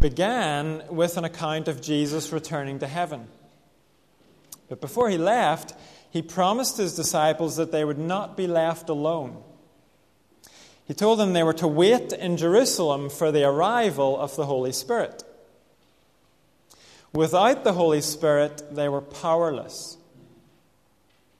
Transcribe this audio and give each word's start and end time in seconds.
began 0.00 0.82
with 0.88 1.16
an 1.16 1.24
account 1.24 1.68
of 1.68 1.80
Jesus 1.80 2.32
returning 2.32 2.78
to 2.78 2.86
heaven. 2.86 3.28
But 4.68 4.80
before 4.80 5.10
he 5.10 5.18
left, 5.18 5.74
he 6.10 6.22
promised 6.22 6.78
his 6.78 6.96
disciples 6.96 7.56
that 7.56 7.70
they 7.70 7.84
would 7.84 7.98
not 7.98 8.36
be 8.36 8.46
left 8.46 8.88
alone. 8.88 9.42
He 10.86 10.94
told 10.94 11.20
them 11.20 11.32
they 11.32 11.44
were 11.44 11.52
to 11.54 11.68
wait 11.68 12.12
in 12.12 12.36
Jerusalem 12.36 13.10
for 13.10 13.30
the 13.30 13.44
arrival 13.44 14.18
of 14.18 14.34
the 14.34 14.46
Holy 14.46 14.72
Spirit. 14.72 15.22
Without 17.12 17.62
the 17.62 17.74
Holy 17.74 18.00
Spirit, 18.00 18.62
they 18.74 18.88
were 18.88 19.00
powerless. 19.00 19.98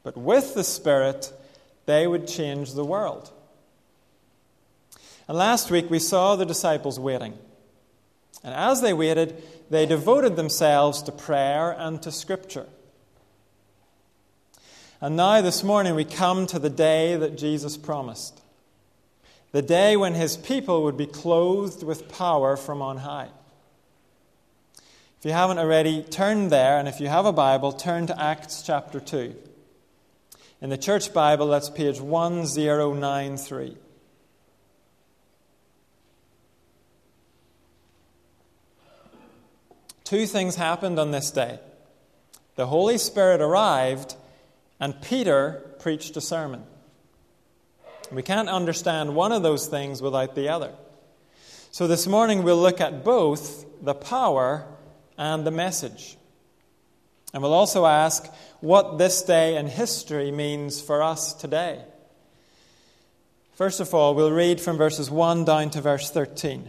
But 0.02 0.16
with 0.16 0.54
the 0.54 0.64
Spirit, 0.64 1.32
they 1.86 2.06
would 2.06 2.28
change 2.28 2.74
the 2.74 2.84
world. 2.84 3.30
And 5.26 5.38
last 5.38 5.70
week, 5.70 5.90
we 5.90 5.98
saw 5.98 6.36
the 6.36 6.46
disciples 6.46 6.98
waiting. 6.98 7.38
And 8.42 8.54
as 8.54 8.80
they 8.80 8.92
waited, 8.92 9.42
they 9.68 9.86
devoted 9.86 10.36
themselves 10.36 11.02
to 11.02 11.12
prayer 11.12 11.70
and 11.70 12.00
to 12.02 12.10
Scripture. 12.10 12.66
And 15.00 15.16
now, 15.16 15.40
this 15.40 15.62
morning, 15.62 15.94
we 15.94 16.04
come 16.04 16.46
to 16.48 16.58
the 16.58 16.70
day 16.70 17.16
that 17.16 17.38
Jesus 17.38 17.76
promised 17.76 18.40
the 19.52 19.62
day 19.62 19.96
when 19.96 20.14
his 20.14 20.36
people 20.36 20.84
would 20.84 20.96
be 20.96 21.06
clothed 21.06 21.82
with 21.82 22.08
power 22.08 22.56
from 22.56 22.80
on 22.80 22.98
high. 22.98 23.28
If 25.18 25.24
you 25.24 25.32
haven't 25.32 25.58
already, 25.58 26.02
turn 26.02 26.48
there, 26.48 26.78
and 26.78 26.88
if 26.88 27.00
you 27.00 27.08
have 27.08 27.26
a 27.26 27.32
Bible, 27.32 27.72
turn 27.72 28.06
to 28.06 28.22
Acts 28.22 28.62
chapter 28.62 29.00
2. 29.00 29.34
In 30.62 30.70
the 30.70 30.78
Church 30.78 31.12
Bible, 31.12 31.48
that's 31.48 31.68
page 31.68 32.00
1093. 32.00 33.76
Two 40.10 40.26
things 40.26 40.56
happened 40.56 40.98
on 40.98 41.12
this 41.12 41.30
day 41.30 41.60
the 42.56 42.66
Holy 42.66 42.98
Spirit 42.98 43.40
arrived 43.40 44.16
and 44.80 45.00
Peter 45.00 45.64
preached 45.78 46.16
a 46.16 46.20
sermon. 46.20 46.64
We 48.10 48.24
can't 48.24 48.48
understand 48.48 49.14
one 49.14 49.30
of 49.30 49.44
those 49.44 49.68
things 49.68 50.02
without 50.02 50.34
the 50.34 50.48
other. 50.48 50.72
So 51.70 51.86
this 51.86 52.08
morning 52.08 52.42
we'll 52.42 52.60
look 52.60 52.80
at 52.80 53.04
both 53.04 53.64
the 53.80 53.94
power 53.94 54.66
and 55.16 55.46
the 55.46 55.52
message. 55.52 56.16
And 57.32 57.40
we'll 57.40 57.54
also 57.54 57.86
ask 57.86 58.26
what 58.58 58.98
this 58.98 59.22
day 59.22 59.54
in 59.54 59.68
history 59.68 60.32
means 60.32 60.80
for 60.80 61.04
us 61.04 61.34
today. 61.34 61.84
First 63.54 63.78
of 63.78 63.94
all, 63.94 64.16
we'll 64.16 64.32
read 64.32 64.60
from 64.60 64.76
verses 64.76 65.08
1 65.08 65.44
down 65.44 65.70
to 65.70 65.80
verse 65.80 66.10
13. 66.10 66.68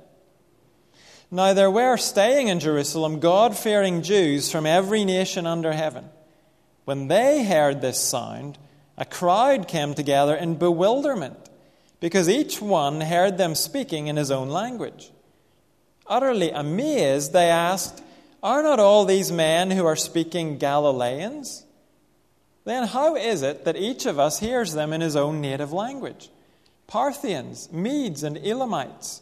Now 1.33 1.53
there 1.53 1.71
were 1.71 1.95
staying 1.95 2.49
in 2.49 2.59
Jerusalem 2.59 3.21
God 3.21 3.57
fearing 3.57 4.01
Jews 4.01 4.51
from 4.51 4.65
every 4.65 5.05
nation 5.05 5.47
under 5.47 5.71
heaven. 5.71 6.09
When 6.83 7.07
they 7.07 7.45
heard 7.45 7.79
this 7.79 7.99
sound, 7.99 8.57
a 8.97 9.05
crowd 9.05 9.69
came 9.69 9.93
together 9.93 10.35
in 10.35 10.55
bewilderment, 10.55 11.49
because 12.01 12.27
each 12.27 12.61
one 12.61 12.99
heard 12.99 13.37
them 13.37 13.55
speaking 13.55 14.07
in 14.07 14.17
his 14.17 14.29
own 14.29 14.49
language. 14.49 15.11
Utterly 16.05 16.49
amazed, 16.49 17.31
they 17.31 17.49
asked, 17.49 18.03
Are 18.43 18.61
not 18.61 18.79
all 18.79 19.05
these 19.05 19.31
men 19.31 19.71
who 19.71 19.85
are 19.85 19.95
speaking 19.95 20.57
Galileans? 20.57 21.63
Then 22.65 22.87
how 22.87 23.15
is 23.15 23.41
it 23.41 23.63
that 23.63 23.77
each 23.77 24.05
of 24.05 24.19
us 24.19 24.39
hears 24.39 24.73
them 24.73 24.91
in 24.91 24.99
his 24.99 25.15
own 25.15 25.39
native 25.39 25.71
language? 25.71 26.29
Parthians, 26.87 27.71
Medes, 27.71 28.23
and 28.23 28.37
Elamites, 28.37 29.21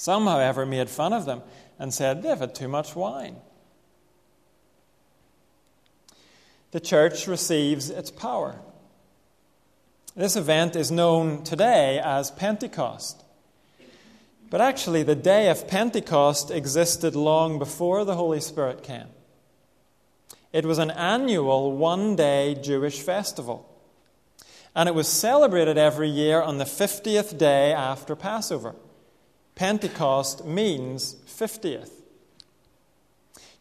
Some, 0.00 0.26
however, 0.26 0.64
made 0.64 0.88
fun 0.88 1.12
of 1.12 1.26
them 1.26 1.42
and 1.78 1.92
said, 1.92 2.22
They've 2.22 2.38
had 2.38 2.54
too 2.54 2.68
much 2.68 2.96
wine. 2.96 3.36
the 6.70 6.80
church 6.80 7.26
receives 7.26 7.90
its 7.90 8.10
power. 8.10 8.56
This 10.14 10.36
event 10.36 10.74
is 10.74 10.90
known 10.90 11.42
today 11.42 12.00
as 12.02 12.30
Pentecost. 12.30 13.22
But 14.48 14.62
actually, 14.62 15.02
the 15.02 15.14
day 15.14 15.50
of 15.50 15.68
Pentecost 15.68 16.50
existed 16.50 17.14
long 17.14 17.58
before 17.58 18.04
the 18.04 18.16
Holy 18.16 18.40
Spirit 18.40 18.82
came. 18.82 19.08
It 20.52 20.64
was 20.64 20.78
an 20.78 20.90
annual 20.90 21.76
one 21.76 22.16
day 22.16 22.56
Jewish 22.60 23.00
festival. 23.00 23.66
And 24.74 24.88
it 24.88 24.94
was 24.94 25.08
celebrated 25.08 25.76
every 25.76 26.08
year 26.08 26.40
on 26.40 26.56
the 26.56 26.64
50th 26.64 27.36
day 27.36 27.74
after 27.74 28.16
Passover. 28.16 28.74
Pentecost 29.54 30.44
means 30.44 31.14
50th. 31.26 31.90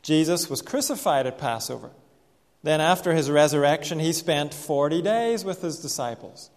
Jesus 0.01 0.49
was 0.49 0.61
crucified 0.61 1.27
at 1.27 1.37
Passover. 1.37 1.91
Then, 2.63 2.81
after 2.81 3.13
his 3.13 3.29
resurrection, 3.29 3.99
he 3.99 4.11
spent 4.11 4.53
40 4.53 5.01
days 5.01 5.45
with 5.45 5.61
his 5.61 5.79
disciples. 5.79 6.49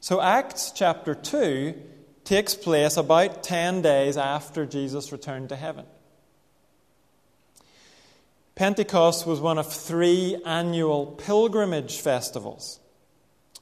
So, 0.00 0.20
Acts 0.20 0.72
chapter 0.74 1.14
2 1.14 1.74
takes 2.24 2.54
place 2.54 2.96
about 2.96 3.42
10 3.42 3.82
days 3.82 4.16
after 4.16 4.66
Jesus 4.66 5.12
returned 5.12 5.50
to 5.50 5.56
heaven. 5.56 5.84
Pentecost 8.54 9.26
was 9.26 9.40
one 9.40 9.58
of 9.58 9.72
three 9.72 10.36
annual 10.44 11.06
pilgrimage 11.06 12.00
festivals. 12.00 12.80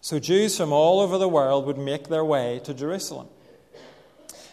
So, 0.00 0.18
Jews 0.18 0.56
from 0.56 0.72
all 0.72 1.00
over 1.00 1.18
the 1.18 1.28
world 1.28 1.66
would 1.66 1.78
make 1.78 2.08
their 2.08 2.24
way 2.24 2.60
to 2.64 2.74
Jerusalem. 2.74 3.28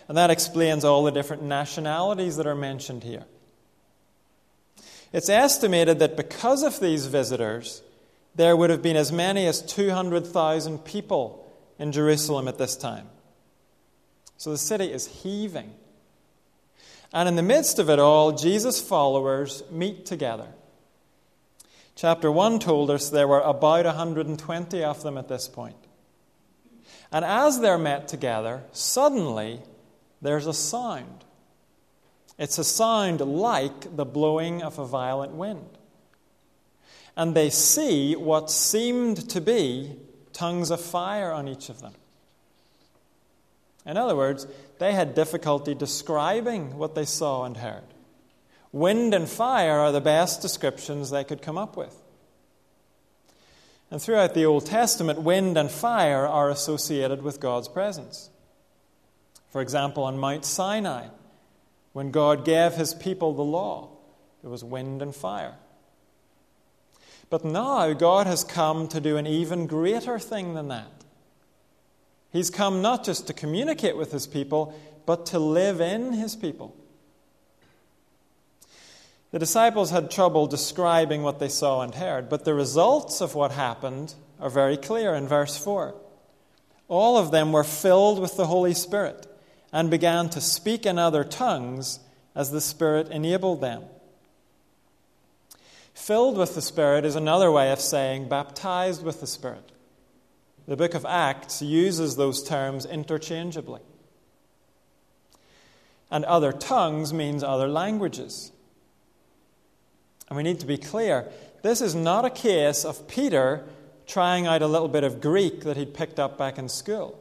And 0.09 0.18
that 0.18 0.31
explains 0.31 0.84
all 0.84 1.03
the 1.03 1.12
different 1.12 1.44
nationalities 1.44 2.36
that 2.38 2.47
are 2.47 2.56
mentioned 2.56 3.03
here. 3.03 3.25
It's 5.14 5.30
estimated 5.30 6.00
that 6.00 6.18
because 6.18 6.64
of 6.64 6.80
these 6.80 7.06
visitors, 7.06 7.84
there 8.36 8.57
would 8.57 8.72
have 8.72 8.81
been 8.81 8.98
as 8.98 9.12
many 9.12 9.45
as 9.45 9.62
200,000 9.62 10.80
people 10.80 11.48
in 11.78 11.92
Jerusalem 11.92 12.48
at 12.48 12.57
this 12.57 12.75
time. 12.75 13.07
So 14.38 14.50
the 14.50 14.57
city 14.57 14.92
is 14.92 15.06
heaving. 15.22 15.75
And 17.13 17.30
in 17.30 17.36
the 17.36 17.44
midst 17.44 17.78
of 17.78 17.89
it 17.89 18.00
all, 18.00 18.31
Jesus' 18.31 18.81
followers 18.81 19.63
meet 19.69 20.07
together. 20.07 20.48
Chapter 21.95 22.31
1 22.31 22.60
told 22.60 22.89
us 22.89 23.10
there 23.10 23.28
were 23.28 23.42
about 23.42 23.86
120 23.86 24.83
of 24.83 25.04
them 25.04 25.18
at 25.19 25.28
this 25.28 25.48
point. 25.48 25.75
And 27.12 27.24
as 27.24 27.60
they're 27.60 27.78
met 27.78 28.07
together, 28.07 28.63
suddenly 28.72 29.62
there's 30.21 30.48
a 30.48 30.54
sound. 30.54 31.25
It's 32.38 32.57
a 32.57 32.63
sound 32.63 33.21
like 33.21 33.95
the 33.95 34.06
blowing 34.06 34.62
of 34.62 34.80
a 34.80 34.86
violent 34.86 35.33
wind. 35.33 35.77
And 37.18 37.36
they 37.36 37.50
see 37.50 38.16
what 38.16 38.50
seemed 38.50 39.30
to 39.30 39.42
be 39.42 39.95
tongues 40.31 40.71
of 40.71 40.80
fire 40.80 41.31
on 41.31 41.48
each 41.50 41.68
of 41.69 41.81
them. 41.81 41.94
In 43.86 43.98
other 43.98 44.16
words, 44.16 44.48
they 44.77 44.94
had 44.94 45.16
difficulty 45.16 45.74
describing 45.74 46.77
what 46.77 46.95
they 46.95 47.06
saw 47.06 47.44
and 47.44 47.57
heard. 47.57 47.83
Wind 48.71 49.13
and 49.13 49.27
fire 49.27 49.80
are 49.80 49.92
the 49.92 50.00
best 50.00 50.42
descriptions 50.42 51.10
they 51.10 51.24
could 51.24 51.42
come 51.42 51.57
up 51.57 51.75
with. 51.75 51.95
And 53.92 54.01
throughout 54.01 54.36
the 54.36 54.45
Old 54.45 54.66
Testament, 54.66 55.21
wind 55.21 55.57
and 55.57 55.71
fire 55.71 56.27
are 56.27 56.50
associated 56.50 57.24
with 57.24 57.39
God's 57.39 57.68
presence. 57.68 58.30
For 59.51 59.62
example, 59.62 60.04
on 60.04 60.18
Mount 60.18 60.46
Sinai, 60.46 61.07
when 61.94 62.12
God 62.12 62.46
gave 62.46 62.74
his 62.74 62.94
people 62.94 63.34
the 63.34 63.44
law. 63.44 63.90
There 64.42 64.51
was 64.51 64.63
wind 64.63 65.01
and 65.01 65.13
fire. 65.13 65.56
But 67.30 67.44
now 67.46 67.94
God 67.94 68.25
has 68.28 68.44
come 68.44 68.88
to 68.88 69.01
do 69.01 69.18
an 69.18 69.28
even 69.28 69.68
greater 69.68 70.18
thing 70.18 70.54
than 70.54 70.69
that. 70.69 71.04
He's 72.31 72.50
come 72.50 72.81
not 72.81 73.04
just 73.04 73.28
to 73.28 73.34
communicate 73.34 73.98
with 73.98 74.12
his 74.12 74.28
people, 74.28 74.80
but 75.06 75.25
to 75.28 75.40
live 75.40 75.81
in 75.81 76.13
his 76.13 76.36
people. 76.36 76.75
The 79.31 79.40
disciples 79.40 79.92
had 79.92 80.10
trouble 80.10 80.48
describing 80.48 81.22
what 81.22 81.40
they 81.40 81.50
saw 81.50 81.81
and 81.81 81.94
heard, 81.94 82.30
but 82.30 82.45
the 82.45 82.54
results 82.54 83.22
of 83.22 83.36
what 83.36 83.52
happened 83.52 84.16
are 84.40 84.50
very 84.50 84.78
clear 84.78 85.13
in 85.13 85.28
verse 85.28 85.57
4. 85.57 85.94
All 86.88 87.18
of 87.18 87.30
them 87.30 87.52
were 87.52 87.63
filled 87.63 88.19
with 88.19 88.38
the 88.38 88.48
Holy 88.48 88.74
Spirit 88.74 89.29
and 89.71 89.89
began 89.89 90.30
to 90.30 90.42
speak 90.42 90.86
in 90.86 90.98
other 90.98 91.24
tongues 91.24 92.00
as 92.36 92.51
the 92.51 92.62
Spirit 92.62 93.10
enabled 93.10 93.62
them. 93.62 93.83
Filled 95.94 96.38
with 96.38 96.56
the 96.56 96.62
Spirit 96.62 97.06
is 97.06 97.16
another 97.16 97.51
way 97.51 97.71
of 97.71 97.80
saying 97.80 98.30
baptized 98.30 99.04
with 99.04 99.19
the 99.19 99.27
Spirit. 99.27 99.71
The 100.68 100.77
book 100.77 100.94
of 100.94 101.06
Acts 101.06 101.62
uses 101.62 102.16
those 102.16 102.44
terms 102.44 102.86
interchangeably. 102.86 103.81
And 106.12 106.25
other 106.25 106.51
tongues 106.51 107.13
means 107.13 107.44
other 107.44 107.68
languages. 107.68 108.51
And 110.27 110.38
we 110.38 110.44
need 110.44 110.60
to 110.60 110.66
be 110.66 110.77
clear 110.77 111.27
this 111.62 111.81
is 111.81 111.94
not 111.94 112.25
a 112.25 112.30
case 112.30 112.86
of 112.86 113.07
Peter 113.07 113.66
trying 114.07 114.48
out 114.48 114.62
a 114.62 114.68
little 114.68 114.88
bit 114.88 115.04
of 115.04 115.21
Greek 115.21 115.62
that 115.62 115.77
he'd 115.77 115.94
picked 115.94 116.19
up 116.19 116.38
back 116.38 116.57
in 116.57 116.69
school. 116.69 117.19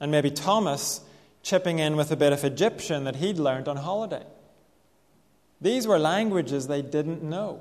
And 0.00 0.10
maybe 0.10 0.30
Thomas 0.30 1.00
chipping 1.42 1.78
in 1.78 1.96
with 1.96 2.10
a 2.10 2.16
bit 2.16 2.32
of 2.32 2.44
Egyptian 2.44 3.04
that 3.04 3.16
he'd 3.16 3.38
learned 3.38 3.68
on 3.68 3.76
holiday. 3.76 4.24
These 5.60 5.86
were 5.86 5.98
languages 5.98 6.66
they 6.66 6.82
didn't 6.82 7.22
know. 7.22 7.60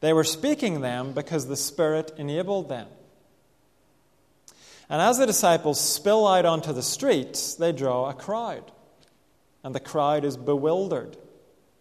They 0.00 0.12
were 0.12 0.24
speaking 0.24 0.80
them 0.80 1.12
because 1.12 1.46
the 1.46 1.56
Spirit 1.56 2.12
enabled 2.18 2.68
them. 2.68 2.88
And 4.90 5.00
as 5.00 5.18
the 5.18 5.26
disciples 5.26 5.80
spill 5.80 6.26
out 6.26 6.44
onto 6.44 6.72
the 6.72 6.82
streets, 6.82 7.54
they 7.54 7.72
draw 7.72 8.10
a 8.10 8.14
crowd. 8.14 8.70
And 9.62 9.74
the 9.74 9.80
crowd 9.80 10.24
is 10.24 10.36
bewildered. 10.36 11.16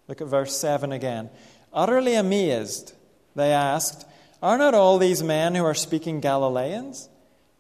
Look 0.08 0.22
at 0.22 0.28
verse 0.28 0.56
7 0.58 0.92
again. 0.92 1.30
Utterly 1.74 2.16
amazed, 2.16 2.94
they 3.36 3.52
asked, 3.52 4.08
Are 4.42 4.58
not 4.58 4.74
all 4.74 4.98
these 4.98 5.22
men 5.22 5.56
who 5.56 5.66
are 5.66 5.74
speaking 5.74 6.22
Galileans? 6.22 7.10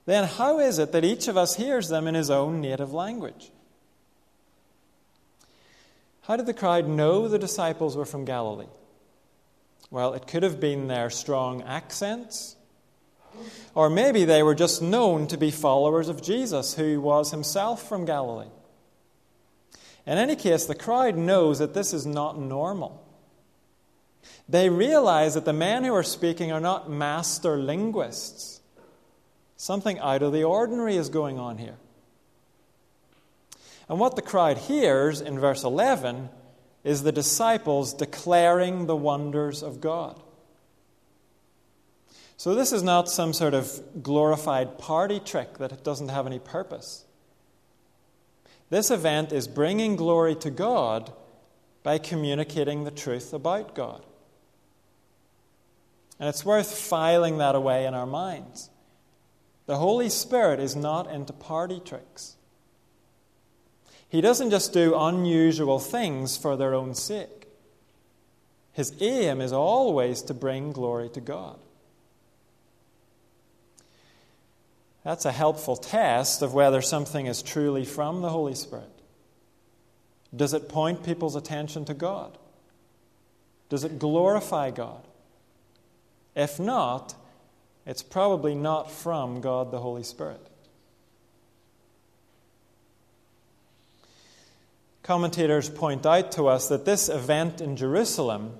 Then 0.05 0.25
how 0.25 0.59
is 0.59 0.79
it 0.79 0.91
that 0.91 1.05
each 1.05 1.27
of 1.27 1.37
us 1.37 1.55
hears 1.55 1.87
them 1.87 2.07
in 2.07 2.15
his 2.15 2.29
own 2.29 2.59
native 2.59 2.93
language? 2.93 3.51
How 6.23 6.35
did 6.35 6.45
the 6.45 6.53
crowd 6.53 6.87
know 6.87 7.27
the 7.27 7.39
disciples 7.39 7.95
were 7.95 8.05
from 8.05 8.25
Galilee? 8.25 8.67
Well, 9.91 10.13
it 10.13 10.25
could 10.25 10.43
have 10.43 10.59
been 10.59 10.87
their 10.87 11.09
strong 11.09 11.61
accents. 11.61 12.55
Or 13.75 13.89
maybe 13.89 14.25
they 14.25 14.43
were 14.43 14.55
just 14.55 14.81
known 14.81 15.27
to 15.27 15.37
be 15.37 15.51
followers 15.51 16.07
of 16.09 16.21
Jesus, 16.21 16.75
who 16.75 17.01
was 17.01 17.31
himself 17.31 17.87
from 17.87 18.05
Galilee. 18.05 18.49
In 20.05 20.17
any 20.17 20.35
case, 20.35 20.65
the 20.65 20.75
crowd 20.75 21.15
knows 21.15 21.59
that 21.59 21.73
this 21.73 21.93
is 21.93 22.05
not 22.05 22.39
normal. 22.39 23.03
They 24.47 24.69
realize 24.69 25.33
that 25.33 25.45
the 25.45 25.53
men 25.53 25.83
who 25.83 25.93
are 25.93 26.03
speaking 26.03 26.51
are 26.51 26.59
not 26.59 26.89
master 26.89 27.57
linguists. 27.57 28.61
Something 29.57 29.99
out 29.99 30.23
of 30.23 30.33
the 30.33 30.43
ordinary 30.43 30.95
is 30.95 31.09
going 31.09 31.39
on 31.39 31.57
here. 31.57 31.77
And 33.89 33.99
what 33.99 34.15
the 34.15 34.21
crowd 34.21 34.57
hears 34.57 35.21
in 35.21 35.39
verse 35.39 35.63
11 35.63 36.29
is 36.83 37.03
the 37.03 37.11
disciples 37.11 37.93
declaring 37.93 38.85
the 38.85 38.95
wonders 38.95 39.63
of 39.63 39.81
God. 39.81 40.19
So, 42.35 42.55
this 42.55 42.73
is 42.73 42.83
not 42.83 43.09
some 43.09 43.31
sort 43.31 43.53
of 43.53 43.81
glorified 44.01 44.77
party 44.77 45.19
trick 45.19 45.59
that 45.59 45.83
doesn't 45.83 46.09
have 46.09 46.27
any 46.27 46.39
purpose. 46.39 47.05
This 48.69 48.91
event 48.91 49.31
is 49.31 49.47
bringing 49.47 49.95
glory 49.95 50.35
to 50.35 50.49
God 50.49 51.13
by 51.83 51.99
communicating 51.99 52.83
the 52.83 52.91
truth 52.91 53.33
about 53.33 53.75
God. 53.75 54.03
And 56.19 56.27
it's 56.27 56.43
worth 56.43 56.75
filing 56.75 57.37
that 57.37 57.55
away 57.55 57.85
in 57.85 57.93
our 57.93 58.05
minds. 58.05 58.69
The 59.65 59.77
Holy 59.77 60.09
Spirit 60.09 60.59
is 60.59 60.75
not 60.75 61.09
into 61.09 61.33
party 61.33 61.81
tricks. 61.83 62.35
He 64.09 64.21
doesn't 64.21 64.51
just 64.51 64.73
do 64.73 64.95
unusual 64.95 65.79
things 65.79 66.37
for 66.37 66.55
their 66.55 66.75
own 66.75 66.93
sake. 66.93 67.47
His 68.73 68.93
aim 69.01 69.39
is 69.39 69.53
always 69.53 70.21
to 70.23 70.33
bring 70.33 70.71
glory 70.71 71.09
to 71.09 71.21
God. 71.21 71.57
That's 75.03 75.25
a 75.25 75.31
helpful 75.31 75.75
test 75.75 76.41
of 76.41 76.53
whether 76.53 76.81
something 76.81 77.25
is 77.25 77.41
truly 77.41 77.85
from 77.85 78.21
the 78.21 78.29
Holy 78.29 78.55
Spirit. 78.55 78.89
Does 80.35 80.53
it 80.53 80.69
point 80.69 81.03
people's 81.03 81.35
attention 81.35 81.85
to 81.85 81.93
God? 81.93 82.37
Does 83.69 83.83
it 83.83 83.99
glorify 83.99 84.71
God? 84.71 85.07
If 86.35 86.59
not, 86.59 87.15
it's 87.85 88.03
probably 88.03 88.55
not 88.55 88.91
from 88.91 89.41
God 89.41 89.71
the 89.71 89.79
Holy 89.79 90.03
Spirit. 90.03 90.39
Commentators 95.03 95.69
point 95.69 96.05
out 96.05 96.31
to 96.33 96.47
us 96.47 96.69
that 96.69 96.85
this 96.85 97.09
event 97.09 97.59
in 97.59 97.75
Jerusalem 97.75 98.57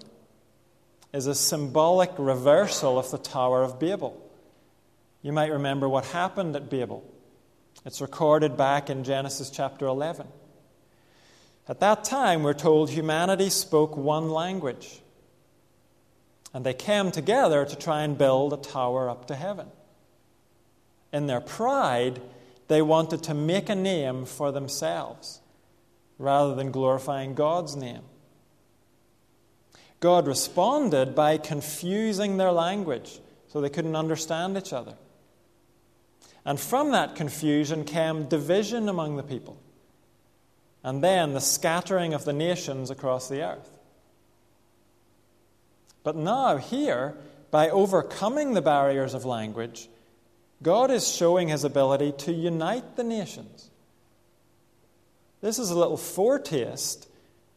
is 1.14 1.26
a 1.26 1.36
symbolic 1.36 2.12
reversal 2.18 3.00
of 3.00 3.10
the 3.12 3.18
Tower 3.18 3.64
of 3.64 3.80
Babel. 3.80 4.20
You 5.22 5.32
might 5.32 5.52
remember 5.52 5.88
what 5.88 6.06
happened 6.06 6.56
at 6.58 6.70
Babel. 6.70 7.10
It's 7.86 8.02
recorded 8.02 8.58
back 8.58 8.90
in 8.90 9.06
Genesis 9.06 9.50
chapter 9.50 9.86
11. 9.86 10.28
At 11.70 11.80
that 11.80 12.04
time, 12.04 12.44
we're 12.44 12.54
told 12.54 12.90
humanity 12.90 13.50
spoke 13.50 13.96
one 13.96 14.30
language. 14.30 15.00
And 16.54 16.66
they 16.66 16.74
came 16.74 17.12
together 17.12 17.66
to 17.66 17.76
try 17.76 18.04
and 18.04 18.18
build 18.18 18.54
a 18.54 18.58
tower 18.58 19.10
up 19.10 19.26
to 19.28 19.36
heaven. 19.36 19.68
In 21.12 21.28
their 21.28 21.42
pride, 21.42 22.22
they 22.68 22.82
wanted 22.82 23.24
to 23.24 23.34
make 23.34 23.70
a 23.70 23.76
name 23.76 24.26
for 24.26 24.52
themselves 24.52 25.42
rather 26.18 26.56
than 26.56 26.72
glorifying 26.72 27.34
God's 27.34 27.76
name. 27.76 28.04
God 30.00 30.28
responded 30.28 31.16
by 31.16 31.38
confusing 31.38 32.38
their 32.38 32.52
language 32.52 33.20
so 33.48 33.62
they 33.62 33.70
couldn't 33.70 33.96
understand 33.96 34.58
each 34.58 34.74
other. 34.74 34.96
And 36.46 36.60
from 36.60 36.92
that 36.92 37.16
confusion 37.16 37.86
came 37.86 38.26
division 38.26 38.90
among 38.90 39.16
the 39.16 39.24
people, 39.24 39.58
and 40.84 41.02
then 41.02 41.34
the 41.34 41.40
scattering 41.40 42.14
of 42.14 42.26
the 42.26 42.34
nations 42.34 42.90
across 42.90 43.30
the 43.30 43.44
earth. 43.44 43.73
But 46.04 46.16
now, 46.16 46.58
here, 46.58 47.16
by 47.50 47.70
overcoming 47.70 48.54
the 48.54 48.62
barriers 48.62 49.14
of 49.14 49.26
language, 49.26 49.88
God 50.62 50.92
is 50.92 51.08
showing 51.08 51.48
his 51.48 51.64
ability 51.64 52.14
to 52.20 52.32
unite 52.32 52.96
the 52.96 53.04
nations. 53.04 53.70
This 55.42 55.60
is 55.60 55.70
a 55.70 55.78
little 55.78 55.98
foretaste 55.98 57.08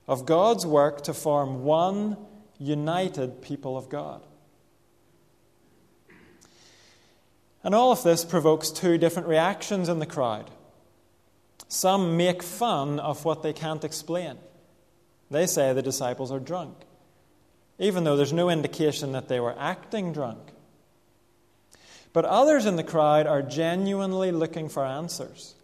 of 0.09 0.27
God's 0.27 0.67
work 0.67 1.03
to 1.05 1.15
form 1.15 1.65
one 1.65 2.17
united 2.59 3.43
people 3.43 3.77
of 3.77 3.89
God. 3.89 4.23
And 7.63 7.75
all 7.75 7.91
of 7.91 8.05
this 8.05 8.25
provokes 8.25 8.71
two 8.71 8.97
different 8.97 9.29
reactions 9.29 9.89
in 9.89 9.99
the 9.99 10.07
crowd. 10.07 10.51
Some 11.69 12.17
make 12.17 12.43
fun 12.43 13.01
of 13.01 13.25
what 13.25 13.43
they 13.43 13.53
can't 13.53 13.83
explain. 13.83 14.39
They 15.31 15.47
say 15.47 15.73
the 15.73 15.83
disciples 15.83 16.31
are 16.31 16.39
drunk, 16.39 16.77
even 17.79 18.05
though 18.05 18.17
there's 18.17 18.33
no 18.33 18.49
indication 18.49 19.13
that 19.13 19.29
they 19.29 19.41
were 19.41 19.55
acting 19.59 20.13
drunk. 20.13 20.53
But 22.13 22.25
others 22.25 22.65
in 22.65 22.77
the 22.77 22.85
crowd 22.85 23.27
are 23.27 23.43
genuinely 23.43 24.33
looking 24.33 24.69
for 24.69 24.85
answers. 24.85 25.55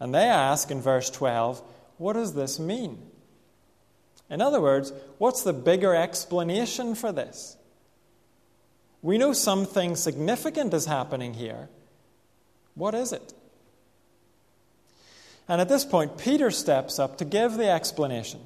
And 0.00 0.14
they 0.14 0.24
ask 0.24 0.70
in 0.70 0.80
verse 0.80 1.10
12, 1.10 1.62
What 1.98 2.14
does 2.14 2.34
this 2.34 2.58
mean? 2.58 2.98
In 4.30 4.40
other 4.40 4.60
words, 4.60 4.92
what's 5.18 5.42
the 5.42 5.52
bigger 5.52 5.94
explanation 5.94 6.94
for 6.94 7.12
this? 7.12 7.56
We 9.00 9.18
know 9.18 9.32
something 9.32 9.96
significant 9.96 10.74
is 10.74 10.86
happening 10.86 11.34
here. 11.34 11.68
What 12.74 12.94
is 12.94 13.12
it? 13.12 13.32
And 15.48 15.60
at 15.60 15.68
this 15.68 15.84
point, 15.84 16.18
Peter 16.18 16.50
steps 16.50 16.98
up 16.98 17.18
to 17.18 17.24
give 17.24 17.56
the 17.56 17.70
explanation. 17.70 18.40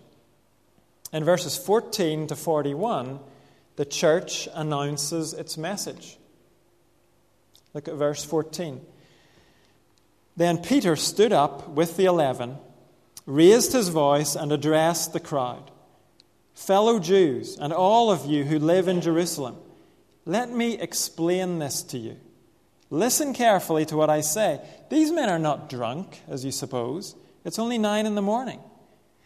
In 1.12 1.24
verses 1.24 1.56
14 1.56 2.28
to 2.28 2.36
41, 2.36 3.20
the 3.76 3.84
church 3.84 4.48
announces 4.54 5.34
its 5.34 5.58
message. 5.58 6.18
Look 7.74 7.88
at 7.88 7.94
verse 7.94 8.24
14. 8.24 8.80
Then 10.36 10.58
Peter 10.58 10.96
stood 10.96 11.32
up 11.32 11.68
with 11.68 11.96
the 11.96 12.06
eleven 12.06 12.56
raised 13.26 13.72
his 13.72 13.88
voice 13.88 14.34
and 14.34 14.52
addressed 14.52 15.12
the 15.12 15.20
crowd 15.20 15.70
Fellow 16.54 16.98
Jews, 16.98 17.56
and 17.58 17.72
all 17.72 18.10
of 18.10 18.26
you 18.26 18.44
who 18.44 18.58
live 18.58 18.86
in 18.86 19.00
Jerusalem, 19.00 19.56
let 20.26 20.50
me 20.50 20.78
explain 20.78 21.58
this 21.58 21.82
to 21.84 21.98
you. 21.98 22.16
Listen 22.90 23.32
carefully 23.32 23.86
to 23.86 23.96
what 23.96 24.10
I 24.10 24.20
say. 24.20 24.60
These 24.90 25.10
men 25.10 25.30
are 25.30 25.38
not 25.38 25.70
drunk, 25.70 26.20
as 26.28 26.44
you 26.44 26.52
suppose. 26.52 27.16
It's 27.44 27.58
only 27.58 27.78
nine 27.78 28.04
in 28.04 28.14
the 28.14 28.22
morning. 28.22 28.60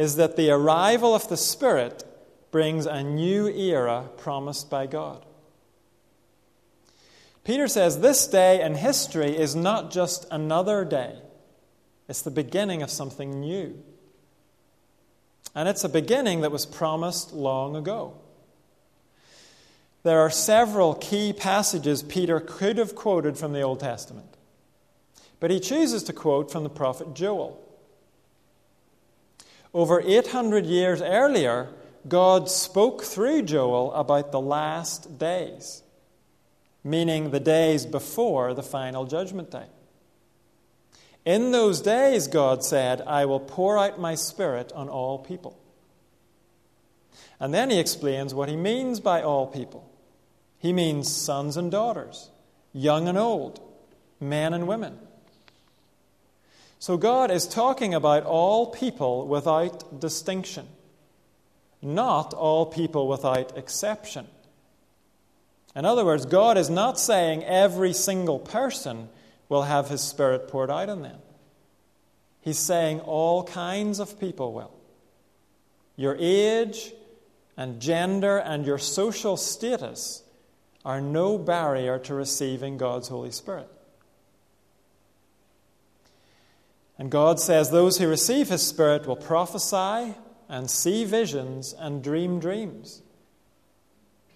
is 0.00 0.16
that 0.16 0.34
the 0.34 0.50
arrival 0.50 1.14
of 1.14 1.28
the 1.28 1.36
Spirit 1.36 2.04
brings 2.50 2.86
a 2.86 3.02
new 3.02 3.46
era 3.48 4.08
promised 4.16 4.70
by 4.70 4.86
God. 4.86 5.26
Peter 7.44 7.68
says 7.68 8.00
this 8.00 8.26
day 8.26 8.62
in 8.62 8.76
history 8.76 9.36
is 9.36 9.54
not 9.54 9.90
just 9.90 10.24
another 10.30 10.86
day, 10.86 11.18
it's 12.08 12.22
the 12.22 12.30
beginning 12.30 12.82
of 12.82 12.90
something 12.90 13.40
new. 13.40 13.78
And 15.54 15.68
it's 15.68 15.84
a 15.84 15.88
beginning 15.88 16.40
that 16.40 16.50
was 16.50 16.64
promised 16.64 17.34
long 17.34 17.76
ago. 17.76 18.14
There 20.02 20.20
are 20.20 20.30
several 20.30 20.94
key 20.94 21.34
passages 21.34 22.02
Peter 22.02 22.40
could 22.40 22.78
have 22.78 22.94
quoted 22.94 23.36
from 23.36 23.52
the 23.52 23.60
Old 23.60 23.80
Testament, 23.80 24.38
but 25.40 25.50
he 25.50 25.60
chooses 25.60 26.02
to 26.04 26.14
quote 26.14 26.50
from 26.50 26.62
the 26.62 26.70
prophet 26.70 27.12
Joel. 27.12 27.66
Over 29.72 30.00
800 30.00 30.66
years 30.66 31.00
earlier, 31.00 31.68
God 32.08 32.50
spoke 32.50 33.04
through 33.04 33.42
Joel 33.42 33.92
about 33.92 34.32
the 34.32 34.40
last 34.40 35.18
days, 35.18 35.82
meaning 36.82 37.30
the 37.30 37.40
days 37.40 37.86
before 37.86 38.54
the 38.54 38.62
final 38.62 39.04
judgment 39.04 39.50
day. 39.50 39.66
In 41.24 41.52
those 41.52 41.80
days, 41.80 42.26
God 42.26 42.64
said, 42.64 43.02
I 43.02 43.26
will 43.26 43.40
pour 43.40 43.78
out 43.78 44.00
my 44.00 44.14
spirit 44.14 44.72
on 44.72 44.88
all 44.88 45.18
people. 45.18 45.58
And 47.38 47.54
then 47.54 47.70
he 47.70 47.78
explains 47.78 48.34
what 48.34 48.48
he 48.48 48.56
means 48.56 49.00
by 49.00 49.22
all 49.22 49.46
people. 49.46 49.88
He 50.58 50.72
means 50.72 51.14
sons 51.14 51.56
and 51.56 51.70
daughters, 51.70 52.30
young 52.72 53.08
and 53.08 53.16
old, 53.16 53.60
men 54.18 54.52
and 54.52 54.66
women. 54.66 54.98
So 56.80 56.96
God 56.96 57.30
is 57.30 57.46
talking 57.46 57.92
about 57.92 58.24
all 58.24 58.68
people 58.68 59.28
without 59.28 60.00
distinction, 60.00 60.66
not 61.82 62.32
all 62.32 62.64
people 62.64 63.06
without 63.06 63.56
exception. 63.56 64.26
In 65.76 65.84
other 65.84 66.06
words, 66.06 66.24
God 66.24 66.56
is 66.56 66.70
not 66.70 66.98
saying 66.98 67.44
every 67.44 67.92
single 67.92 68.38
person 68.38 69.10
will 69.50 69.64
have 69.64 69.90
his 69.90 70.00
Spirit 70.00 70.48
poured 70.48 70.70
out 70.70 70.88
on 70.88 71.02
them. 71.02 71.18
He's 72.40 72.58
saying 72.58 73.00
all 73.00 73.44
kinds 73.44 74.00
of 74.00 74.18
people 74.18 74.54
will. 74.54 74.72
Your 75.96 76.16
age 76.18 76.94
and 77.58 77.78
gender 77.78 78.38
and 78.38 78.64
your 78.64 78.78
social 78.78 79.36
status 79.36 80.22
are 80.82 81.02
no 81.02 81.36
barrier 81.36 81.98
to 81.98 82.14
receiving 82.14 82.78
God's 82.78 83.08
Holy 83.08 83.32
Spirit. 83.32 83.68
And 87.00 87.10
God 87.10 87.40
says 87.40 87.70
those 87.70 87.96
who 87.96 88.06
receive 88.06 88.50
His 88.50 88.64
Spirit 88.64 89.06
will 89.06 89.16
prophesy 89.16 90.14
and 90.50 90.70
see 90.70 91.06
visions 91.06 91.74
and 91.78 92.04
dream 92.04 92.38
dreams. 92.38 93.00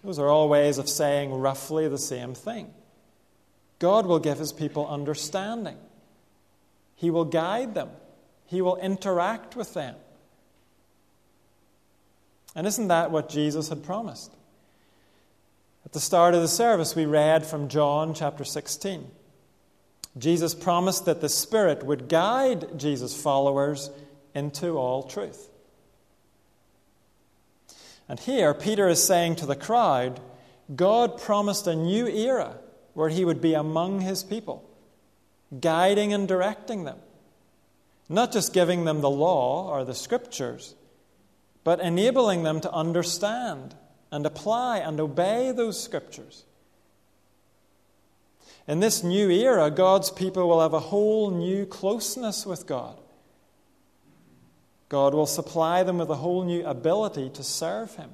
Those 0.02 0.18
are 0.18 0.30
all 0.30 0.49
ways 0.49 0.78
of 0.78 0.88
saying 0.88 1.30
roughly 1.30 1.88
the 1.88 1.99
same 1.99 2.33
thing. 2.33 2.73
God 3.78 4.06
will 4.06 4.18
give 4.18 4.38
His 4.38 4.50
people 4.50 4.88
understanding, 4.88 5.76
He 6.97 7.11
will 7.11 7.26
guide 7.26 7.75
them, 7.75 7.90
He 8.47 8.62
will 8.62 8.76
interact 8.76 9.56
with 9.56 9.75
them. 9.75 9.97
And 12.56 12.66
isn't 12.66 12.88
that 12.88 13.11
what 13.11 13.28
Jesus 13.28 13.68
had 13.68 13.85
promised? 13.85 14.33
At 15.85 15.92
the 15.92 16.00
start 16.00 16.33
of 16.33 16.40
the 16.40 16.49
service, 16.49 16.97
we 16.97 17.04
read 17.04 17.44
from 17.44 17.68
John 17.68 18.14
chapter 18.14 18.42
16. 18.42 19.11
Jesus 20.16 20.54
promised 20.54 21.06
that 21.06 21.21
the 21.21 21.28
Spirit 21.28 21.85
would 21.85 22.09
guide 22.09 22.78
Jesus' 22.78 23.21
followers 23.21 23.90
into 24.35 24.76
all 24.76 25.02
truth. 25.02 25.50
And 28.09 28.21
here, 28.21 28.54
Peter 28.54 28.88
is 28.88 29.02
saying 29.02 29.37
to 29.37 29.47
the 29.47 29.56
crowd, 29.56 30.21
God 30.75 31.21
promised 31.21 31.66
a 31.66 31.75
new 31.75 32.06
era 32.06 32.56
where 32.92 33.09
he 33.09 33.25
would 33.25 33.40
be 33.40 33.54
among 33.54 34.00
his 34.00 34.23
people, 34.23 34.68
guiding 35.61 36.12
and 36.12 36.28
directing 36.28 36.85
them, 36.85 36.99
not 38.09 38.33
just 38.33 38.52
giving 38.52 38.85
them 38.85 39.00
the 39.00 39.11
law 39.11 39.68
or 39.68 39.85
the 39.85 39.94
scriptures, 39.94 40.75
but 41.64 41.80
enabling 41.80 42.42
them 42.42 42.61
to 42.61 42.73
understand 42.73 43.75
and 44.12 44.26
apply 44.26 44.78
and 44.78 45.00
obey 45.00 45.50
those 45.50 45.83
scriptures. 45.83 46.44
In 48.66 48.80
this 48.80 49.04
new 49.04 49.30
era, 49.30 49.71
God's 49.71 50.11
people 50.11 50.49
will 50.49 50.61
have 50.61 50.73
a 50.73 50.80
whole 50.80 51.30
new 51.30 51.66
closeness 51.66 52.47
with 52.47 52.66
God. 52.66 52.99
God 54.88 55.12
will 55.12 55.26
supply 55.26 55.83
them 55.83 55.99
with 55.99 56.09
a 56.09 56.16
whole 56.16 56.44
new 56.44 56.64
ability 56.64 57.30
to 57.30 57.42
serve 57.42 57.97
Him. 57.97 58.11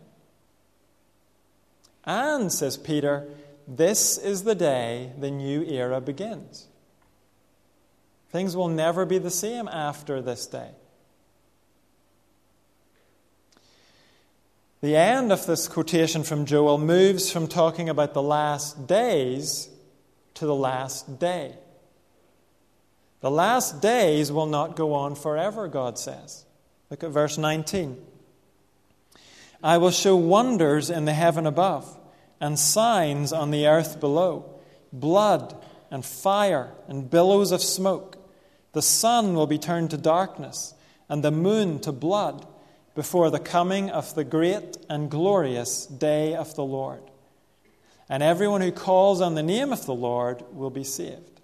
And, 2.04 2.52
says 2.52 2.76
Peter, 2.76 3.28
this 3.68 4.18
is 4.18 4.42
the 4.42 4.54
day 4.54 5.12
the 5.18 5.30
new 5.30 5.62
era 5.62 6.00
begins. 6.00 6.66
Things 8.30 8.56
will 8.56 8.68
never 8.68 9.04
be 9.04 9.18
the 9.18 9.30
same 9.30 9.68
after 9.68 10.20
this 10.20 10.46
day. 10.46 10.70
The 14.80 14.96
end 14.96 15.30
of 15.30 15.46
this 15.46 15.68
quotation 15.68 16.22
from 16.22 16.46
Joel 16.46 16.78
moves 16.78 17.30
from 17.30 17.46
talking 17.46 17.88
about 17.88 18.14
the 18.14 18.22
last 18.22 18.86
days 18.86 19.68
to 20.40 20.46
the 20.46 20.54
last 20.54 21.18
day. 21.18 21.54
The 23.20 23.30
last 23.30 23.82
days 23.82 24.32
will 24.32 24.46
not 24.46 24.74
go 24.74 24.94
on 24.94 25.14
forever, 25.14 25.68
God 25.68 25.98
says. 25.98 26.46
Look 26.88 27.04
at 27.04 27.10
verse 27.10 27.36
19. 27.36 28.02
I 29.62 29.76
will 29.76 29.90
show 29.90 30.16
wonders 30.16 30.88
in 30.88 31.04
the 31.04 31.12
heaven 31.12 31.46
above 31.46 31.94
and 32.40 32.58
signs 32.58 33.34
on 33.34 33.50
the 33.50 33.66
earth 33.66 34.00
below 34.00 34.58
blood 34.94 35.54
and 35.90 36.06
fire 36.06 36.70
and 36.88 37.10
billows 37.10 37.52
of 37.52 37.62
smoke. 37.62 38.16
The 38.72 38.80
sun 38.80 39.34
will 39.34 39.46
be 39.46 39.58
turned 39.58 39.90
to 39.90 39.98
darkness 39.98 40.72
and 41.06 41.22
the 41.22 41.30
moon 41.30 41.80
to 41.80 41.92
blood 41.92 42.46
before 42.94 43.28
the 43.28 43.38
coming 43.38 43.90
of 43.90 44.14
the 44.14 44.24
great 44.24 44.78
and 44.88 45.10
glorious 45.10 45.84
day 45.84 46.34
of 46.34 46.54
the 46.54 46.64
Lord. 46.64 47.09
And 48.10 48.24
everyone 48.24 48.60
who 48.60 48.72
calls 48.72 49.20
on 49.20 49.36
the 49.36 49.42
name 49.42 49.72
of 49.72 49.86
the 49.86 49.94
Lord 49.94 50.42
will 50.52 50.68
be 50.68 50.82
saved. 50.82 51.40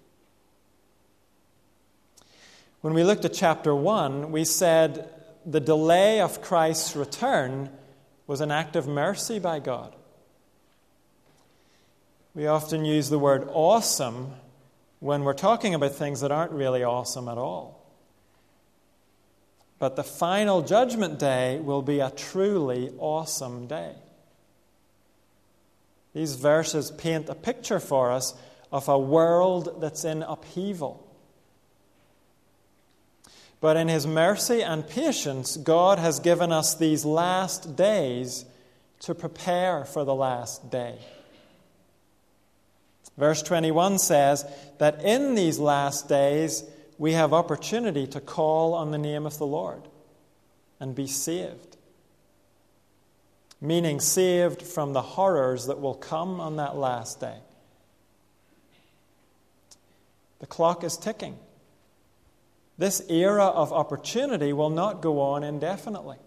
When 2.81 2.93
we 2.93 3.05
looked 3.05 3.23
at 3.23 3.33
chapter 3.33 3.73
1, 3.73 4.33
we 4.33 4.43
said 4.43 5.09
the 5.45 5.61
delay 5.61 6.19
of 6.19 6.41
Christ's 6.41 6.93
return 6.93 7.69
was 8.27 8.41
an 8.41 8.51
act 8.51 8.75
of 8.75 8.85
mercy 8.85 9.39
by 9.39 9.59
God. 9.59 9.95
We 12.35 12.47
often 12.47 12.83
use 12.83 13.09
the 13.09 13.17
word 13.17 13.47
awesome 13.53 14.33
when 14.99 15.23
we're 15.23 15.33
talking 15.33 15.73
about 15.73 15.95
things 15.95 16.19
that 16.19 16.31
aren't 16.31 16.51
really 16.51 16.83
awesome 16.83 17.29
at 17.29 17.37
all. 17.37 17.81
But 19.79 19.95
the 19.95 20.03
final 20.03 20.61
judgment 20.61 21.17
day 21.17 21.59
will 21.59 21.81
be 21.81 22.01
a 22.01 22.11
truly 22.11 22.91
awesome 22.99 23.67
day. 23.67 23.93
These 26.17 26.33
verses 26.33 26.89
paint 26.89 27.29
a 27.29 27.35
picture 27.35 27.79
for 27.79 28.11
us 28.11 28.33
of 28.71 28.89
a 28.89 28.97
world 28.97 29.79
that's 29.79 30.03
in 30.03 30.23
upheaval. 30.23 31.07
But 33.61 33.77
in 33.77 33.87
His 33.87 34.07
mercy 34.07 34.63
and 34.63 34.89
patience, 34.89 35.57
God 35.57 35.99
has 35.99 36.19
given 36.19 36.51
us 36.51 36.73
these 36.73 37.05
last 37.05 37.75
days 37.75 38.45
to 39.01 39.13
prepare 39.13 39.85
for 39.85 40.03
the 40.05 40.15
last 40.15 40.71
day. 40.71 40.97
Verse 43.15 43.43
21 43.43 43.99
says 43.99 44.43
that 44.79 45.03
in 45.03 45.35
these 45.35 45.59
last 45.59 46.09
days 46.09 46.63
we 46.97 47.11
have 47.11 47.31
opportunity 47.31 48.07
to 48.07 48.19
call 48.19 48.73
on 48.73 48.89
the 48.89 48.97
name 48.97 49.27
of 49.27 49.37
the 49.37 49.45
Lord 49.45 49.83
and 50.79 50.95
be 50.95 51.05
saved. 51.05 51.76
Meaning, 53.59 53.99
saved 53.99 54.61
from 54.61 54.93
the 54.93 55.01
horrors 55.01 55.65
that 55.65 55.79
will 55.79 55.95
come 55.95 56.39
on 56.39 56.57
that 56.57 56.75
last 56.75 57.19
day. 57.19 57.37
The 60.39 60.47
clock 60.47 60.83
is 60.83 60.97
ticking. 60.97 61.37
This 62.77 63.01
era 63.09 63.45
of 63.45 63.73
opportunity 63.73 64.53
will 64.53 64.69
not 64.69 65.01
go 65.01 65.19
on 65.19 65.43
indefinitely. 65.43 66.17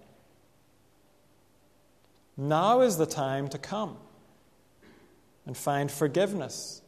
Now 2.36 2.80
is 2.80 2.96
the 2.96 3.06
time 3.06 3.48
to 3.48 3.58
come 3.58 3.96
and 5.46 5.56
find 5.56 5.90
forgiveness 5.90 6.82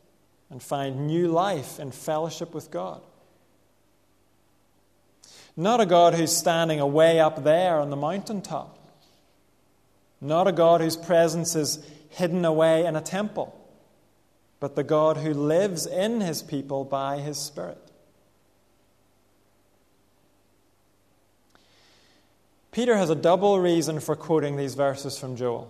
and 0.50 0.62
find 0.62 1.06
new 1.06 1.28
life 1.28 1.78
in 1.78 1.92
fellowship 1.92 2.54
with 2.54 2.70
God. 2.70 3.02
Not 5.56 5.80
a 5.80 5.86
God 5.86 6.14
who's 6.14 6.34
standing 6.34 6.80
away 6.80 7.20
up 7.20 7.44
there 7.44 7.78
on 7.78 7.90
the 7.90 7.96
mountaintop. 7.96 8.78
Not 10.24 10.46
a 10.46 10.52
God 10.52 10.80
whose 10.80 10.96
presence 10.96 11.56
is 11.56 11.84
hidden 12.08 12.44
away 12.44 12.86
in 12.86 12.94
a 12.94 13.00
temple, 13.00 13.58
but 14.60 14.76
the 14.76 14.84
God 14.84 15.16
who 15.16 15.34
lives 15.34 15.84
in 15.84 16.20
his 16.20 16.42
people 16.42 16.84
by 16.84 17.18
his 17.18 17.36
Spirit. 17.36 17.76
Peter 22.70 22.96
has 22.96 23.10
a 23.10 23.16
double 23.16 23.58
reason 23.58 23.98
for 23.98 24.14
quoting 24.14 24.56
these 24.56 24.74
verses 24.74 25.18
from 25.18 25.34
Joel. 25.34 25.68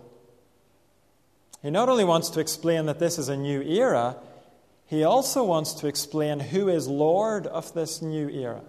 He 1.62 1.70
not 1.70 1.88
only 1.88 2.04
wants 2.04 2.28
to 2.30 2.40
explain 2.40 2.84
that 2.86 2.98
this 2.98 3.18
is 3.18 3.30
a 3.30 3.36
new 3.36 3.62
era, 3.62 4.16
he 4.86 5.02
also 5.02 5.44
wants 5.44 5.72
to 5.74 5.86
explain 5.86 6.38
who 6.38 6.68
is 6.68 6.88
Lord 6.88 7.46
of 7.46 7.72
this 7.72 8.02
new 8.02 8.28
era. 8.28 8.60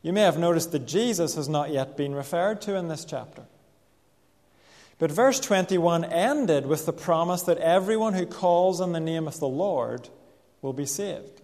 You 0.00 0.14
may 0.14 0.22
have 0.22 0.38
noticed 0.38 0.72
that 0.72 0.86
Jesus 0.86 1.34
has 1.34 1.50
not 1.50 1.70
yet 1.70 1.98
been 1.98 2.14
referred 2.14 2.62
to 2.62 2.76
in 2.76 2.88
this 2.88 3.04
chapter. 3.04 3.42
But 4.98 5.10
verse 5.10 5.40
21 5.40 6.04
ended 6.04 6.66
with 6.66 6.86
the 6.86 6.92
promise 6.92 7.42
that 7.42 7.58
everyone 7.58 8.14
who 8.14 8.26
calls 8.26 8.80
on 8.80 8.92
the 8.92 9.00
name 9.00 9.26
of 9.26 9.40
the 9.40 9.48
Lord 9.48 10.08
will 10.62 10.72
be 10.72 10.86
saved. 10.86 11.42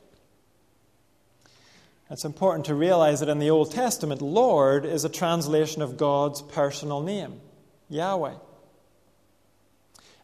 It's 2.11 2.25
important 2.25 2.67
to 2.67 2.75
realize 2.75 3.21
that 3.21 3.29
in 3.29 3.39
the 3.39 3.51
Old 3.51 3.73
Testament, 3.73 4.23
Lord 4.23 4.85
is 4.85 5.05
a 5.05 5.09
translation 5.09 5.83
of 5.83 5.97
God's 5.97 6.43
personal 6.43 7.03
name, 7.03 7.41
Yahweh. 7.89 8.35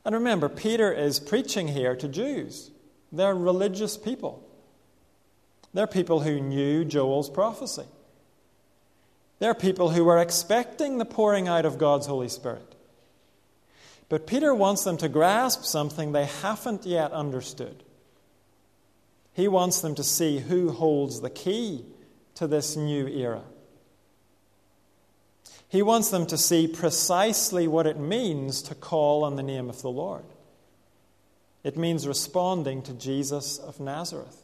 And 0.04 0.14
remember, 0.14 0.48
Peter 0.48 0.92
is 0.92 1.18
preaching 1.18 1.68
here 1.68 1.96
to 1.96 2.06
Jews. 2.06 2.70
They're 3.10 3.34
religious 3.34 3.96
people. 3.96 4.48
They're 5.74 5.88
people 5.88 6.20
who 6.20 6.40
knew 6.40 6.84
Joel's 6.84 7.28
prophecy. 7.28 7.86
they're 9.40 9.52
people 9.52 9.90
who 9.90 10.04
were 10.04 10.18
expecting 10.18 10.98
the 10.98 11.04
pouring 11.04 11.48
out 11.48 11.66
of 11.66 11.76
God's 11.76 12.06
Holy 12.06 12.28
Spirit. 12.28 12.75
But 14.08 14.26
Peter 14.26 14.54
wants 14.54 14.84
them 14.84 14.96
to 14.98 15.08
grasp 15.08 15.64
something 15.64 16.12
they 16.12 16.26
haven't 16.26 16.86
yet 16.86 17.12
understood. 17.12 17.82
He 19.32 19.48
wants 19.48 19.80
them 19.80 19.94
to 19.96 20.04
see 20.04 20.38
who 20.38 20.70
holds 20.70 21.20
the 21.20 21.30
key 21.30 21.84
to 22.36 22.46
this 22.46 22.76
new 22.76 23.08
era. 23.08 23.42
He 25.68 25.82
wants 25.82 26.10
them 26.10 26.26
to 26.26 26.38
see 26.38 26.68
precisely 26.68 27.66
what 27.66 27.86
it 27.86 27.98
means 27.98 28.62
to 28.62 28.74
call 28.74 29.24
on 29.24 29.36
the 29.36 29.42
name 29.42 29.68
of 29.68 29.82
the 29.82 29.90
Lord. 29.90 30.24
It 31.64 31.76
means 31.76 32.06
responding 32.06 32.82
to 32.82 32.92
Jesus 32.92 33.58
of 33.58 33.80
Nazareth. 33.80 34.40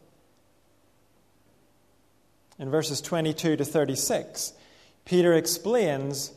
In 2.58 2.68
verses 2.68 3.00
22 3.00 3.56
to 3.56 3.64
36, 3.64 4.52
Peter 5.04 5.32
explains 5.32 6.32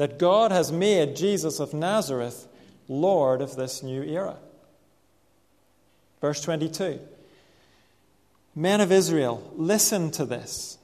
that 0.00 0.18
God 0.18 0.50
has 0.50 0.72
made 0.72 1.14
Jesus 1.14 1.60
of 1.60 1.74
Nazareth 1.74 2.48
Lord 2.88 3.42
of 3.42 3.56
this 3.56 3.82
new 3.82 4.02
era. 4.02 4.38
Verse 6.22 6.40
22 6.40 7.00
Men 8.54 8.80
of 8.80 8.90
Israel, 8.90 9.52
listen 9.56 10.10
to 10.12 10.24
this. 10.24 10.78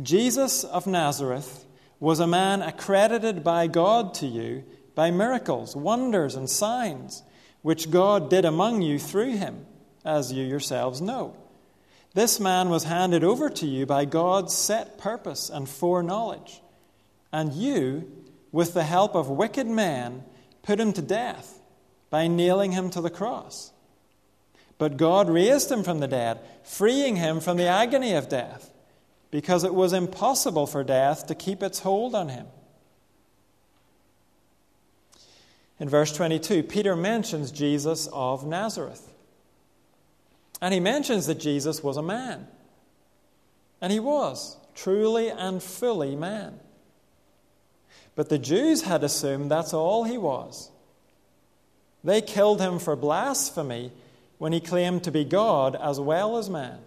Jesus 0.00 0.64
of 0.64 0.86
Nazareth 0.86 1.66
was 1.98 2.18
a 2.18 2.26
man 2.26 2.62
accredited 2.62 3.44
by 3.44 3.66
God 3.66 4.14
to 4.14 4.26
you 4.26 4.64
by 4.94 5.10
miracles, 5.10 5.76
wonders, 5.76 6.34
and 6.34 6.48
signs, 6.48 7.22
which 7.60 7.90
God 7.90 8.30
did 8.30 8.46
among 8.46 8.80
you 8.80 8.98
through 8.98 9.36
him, 9.36 9.66
as 10.02 10.32
you 10.32 10.46
yourselves 10.46 11.02
know. 11.02 11.36
This 12.14 12.40
man 12.40 12.70
was 12.70 12.84
handed 12.84 13.22
over 13.22 13.50
to 13.50 13.66
you 13.66 13.84
by 13.84 14.06
God's 14.06 14.54
set 14.54 14.96
purpose 14.96 15.50
and 15.50 15.68
foreknowledge. 15.68 16.62
And 17.32 17.52
you, 17.52 18.10
with 18.52 18.74
the 18.74 18.84
help 18.84 19.14
of 19.14 19.28
wicked 19.28 19.66
men, 19.66 20.24
put 20.62 20.80
him 20.80 20.92
to 20.92 21.02
death 21.02 21.60
by 22.10 22.26
nailing 22.26 22.72
him 22.72 22.90
to 22.90 23.00
the 23.00 23.10
cross. 23.10 23.72
But 24.78 24.96
God 24.96 25.28
raised 25.28 25.70
him 25.70 25.84
from 25.84 26.00
the 26.00 26.08
dead, 26.08 26.40
freeing 26.64 27.16
him 27.16 27.40
from 27.40 27.56
the 27.56 27.66
agony 27.66 28.14
of 28.14 28.28
death, 28.28 28.70
because 29.30 29.62
it 29.62 29.74
was 29.74 29.92
impossible 29.92 30.66
for 30.66 30.82
death 30.82 31.26
to 31.26 31.34
keep 31.34 31.62
its 31.62 31.80
hold 31.80 32.14
on 32.14 32.28
him. 32.28 32.46
In 35.78 35.88
verse 35.88 36.12
22, 36.14 36.62
Peter 36.64 36.94
mentions 36.94 37.50
Jesus 37.50 38.06
of 38.12 38.46
Nazareth. 38.46 39.06
And 40.60 40.74
he 40.74 40.80
mentions 40.80 41.26
that 41.26 41.40
Jesus 41.40 41.82
was 41.82 41.96
a 41.96 42.02
man. 42.02 42.46
And 43.80 43.90
he 43.92 43.98
was, 43.98 44.58
truly 44.74 45.30
and 45.30 45.62
fully 45.62 46.14
man. 46.16 46.60
But 48.14 48.28
the 48.28 48.38
Jews 48.38 48.82
had 48.82 49.02
assumed 49.04 49.50
that's 49.50 49.72
all 49.72 50.04
he 50.04 50.18
was. 50.18 50.70
They 52.02 52.20
killed 52.20 52.60
him 52.60 52.78
for 52.78 52.96
blasphemy 52.96 53.92
when 54.38 54.52
he 54.52 54.60
claimed 54.60 55.04
to 55.04 55.10
be 55.10 55.24
God 55.24 55.76
as 55.76 56.00
well 56.00 56.38
as 56.38 56.48
man. 56.48 56.78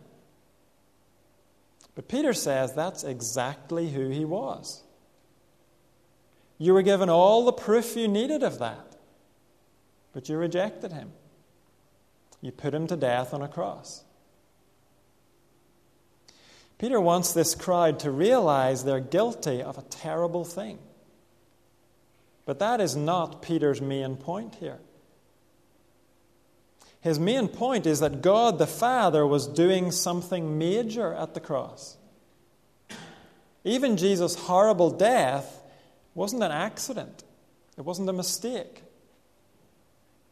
But 1.95 2.07
Peter 2.07 2.33
says 2.33 2.73
that's 2.73 3.03
exactly 3.03 3.89
who 3.89 4.09
he 4.09 4.25
was. 4.25 4.81
You 6.57 6.73
were 6.73 6.81
given 6.81 7.09
all 7.09 7.45
the 7.45 7.53
proof 7.53 7.95
you 7.95 8.07
needed 8.07 8.41
of 8.41 8.59
that, 8.59 8.95
but 10.13 10.29
you 10.29 10.37
rejected 10.37 10.93
him. 10.93 11.11
You 12.41 12.51
put 12.51 12.73
him 12.73 12.87
to 12.87 12.95
death 12.95 13.33
on 13.33 13.41
a 13.41 13.47
cross. 13.47 14.03
Peter 16.77 16.99
wants 16.99 17.33
this 17.33 17.55
crowd 17.55 17.99
to 17.99 18.11
realize 18.11 18.83
they're 18.83 18.99
guilty 18.99 19.61
of 19.61 19.77
a 19.77 19.83
terrible 19.83 20.43
thing. 20.43 20.79
But 22.45 22.59
that 22.59 22.81
is 22.81 22.95
not 22.95 23.41
Peter's 23.41 23.81
main 23.81 24.17
point 24.17 24.55
here. 24.55 24.79
His 27.01 27.19
main 27.19 27.49
point 27.49 27.85
is 27.85 27.99
that 27.99 28.21
God 28.21 28.59
the 28.59 28.67
Father 28.67 29.27
was 29.27 29.47
doing 29.47 29.91
something 29.91 30.57
major 30.57 31.13
at 31.13 31.33
the 31.33 31.39
cross. 31.41 31.97
Even 33.65 33.97
Jesus' 33.97 34.35
horrible 34.35 34.89
death 34.89 35.61
wasn't 36.15 36.43
an 36.43 36.51
accident, 36.51 37.23
it 37.77 37.81
wasn't 37.81 38.09
a 38.09 38.13
mistake. 38.13 38.83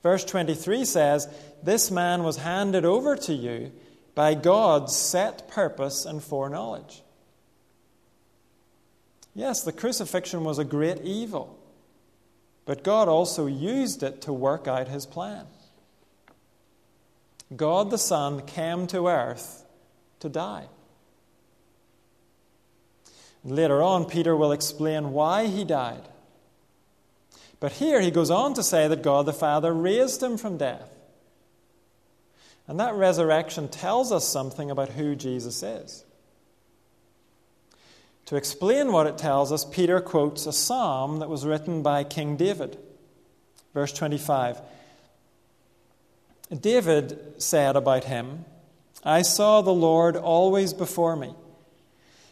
Verse 0.04 0.26
23 0.26 0.86
says, 0.86 1.28
This 1.62 1.92
man 1.92 2.24
was 2.24 2.38
handed 2.38 2.86
over 2.86 3.16
to 3.16 3.34
you 3.34 3.72
by 4.16 4.34
God's 4.34 4.96
set 4.96 5.48
purpose 5.48 6.06
and 6.06 6.24
foreknowledge. 6.24 7.04
Yes, 9.34 9.64
the 9.64 9.72
crucifixion 9.72 10.44
was 10.44 10.58
a 10.60 10.66
great 10.66 11.02
evil, 11.02 11.58
but 12.66 12.84
God 12.84 13.08
also 13.08 13.48
used 13.48 14.04
it 14.04 14.22
to 14.22 14.34
work 14.34 14.68
out 14.68 14.88
his 14.88 15.06
plan. 15.06 15.46
God 17.56 17.90
the 17.90 17.98
Son 17.98 18.46
came 18.46 18.88
to 18.88 19.08
earth 19.08 19.66
to 20.20 20.30
die. 20.30 20.68
Later 23.44 23.82
on, 23.82 24.06
Peter 24.06 24.36
will 24.36 24.52
explain 24.52 25.12
why 25.12 25.48
he 25.48 25.64
died. 25.64 26.08
But 27.60 27.74
here 27.74 28.02
he 28.02 28.12
goes 28.12 28.32
on 28.32 28.54
to 28.54 28.64
say 28.64 28.88
that 28.88 29.04
God 29.04 29.26
the 29.26 29.34
Father 29.34 29.74
raised 29.74 30.22
him 30.22 30.38
from 30.38 30.58
death. 30.58 30.90
And 32.68 32.80
that 32.80 32.94
resurrection 32.94 33.68
tells 33.68 34.12
us 34.12 34.28
something 34.28 34.72
about 34.72 34.90
who 34.90 35.16
Jesus 35.16 35.62
is. 35.64 36.06
To 38.32 38.38
explain 38.38 38.94
what 38.94 39.08
it 39.08 39.18
tells 39.18 39.52
us, 39.52 39.66
Peter 39.66 40.00
quotes 40.00 40.46
a 40.46 40.54
psalm 40.54 41.20
that 41.20 41.30
was 41.30 41.46
written 41.46 41.84
by 41.84 42.06
King 42.06 42.38
David. 42.38 42.78
Verse 43.74 43.92
25. 43.92 44.62
David 46.58 47.34
said 47.40 47.76
about 47.76 48.06
him, 48.06 48.46
I 49.04 49.22
saw 49.22 49.60
the 49.60 49.74
Lord 49.74 50.16
always 50.16 50.74
before 50.74 51.18
me. 51.18 51.36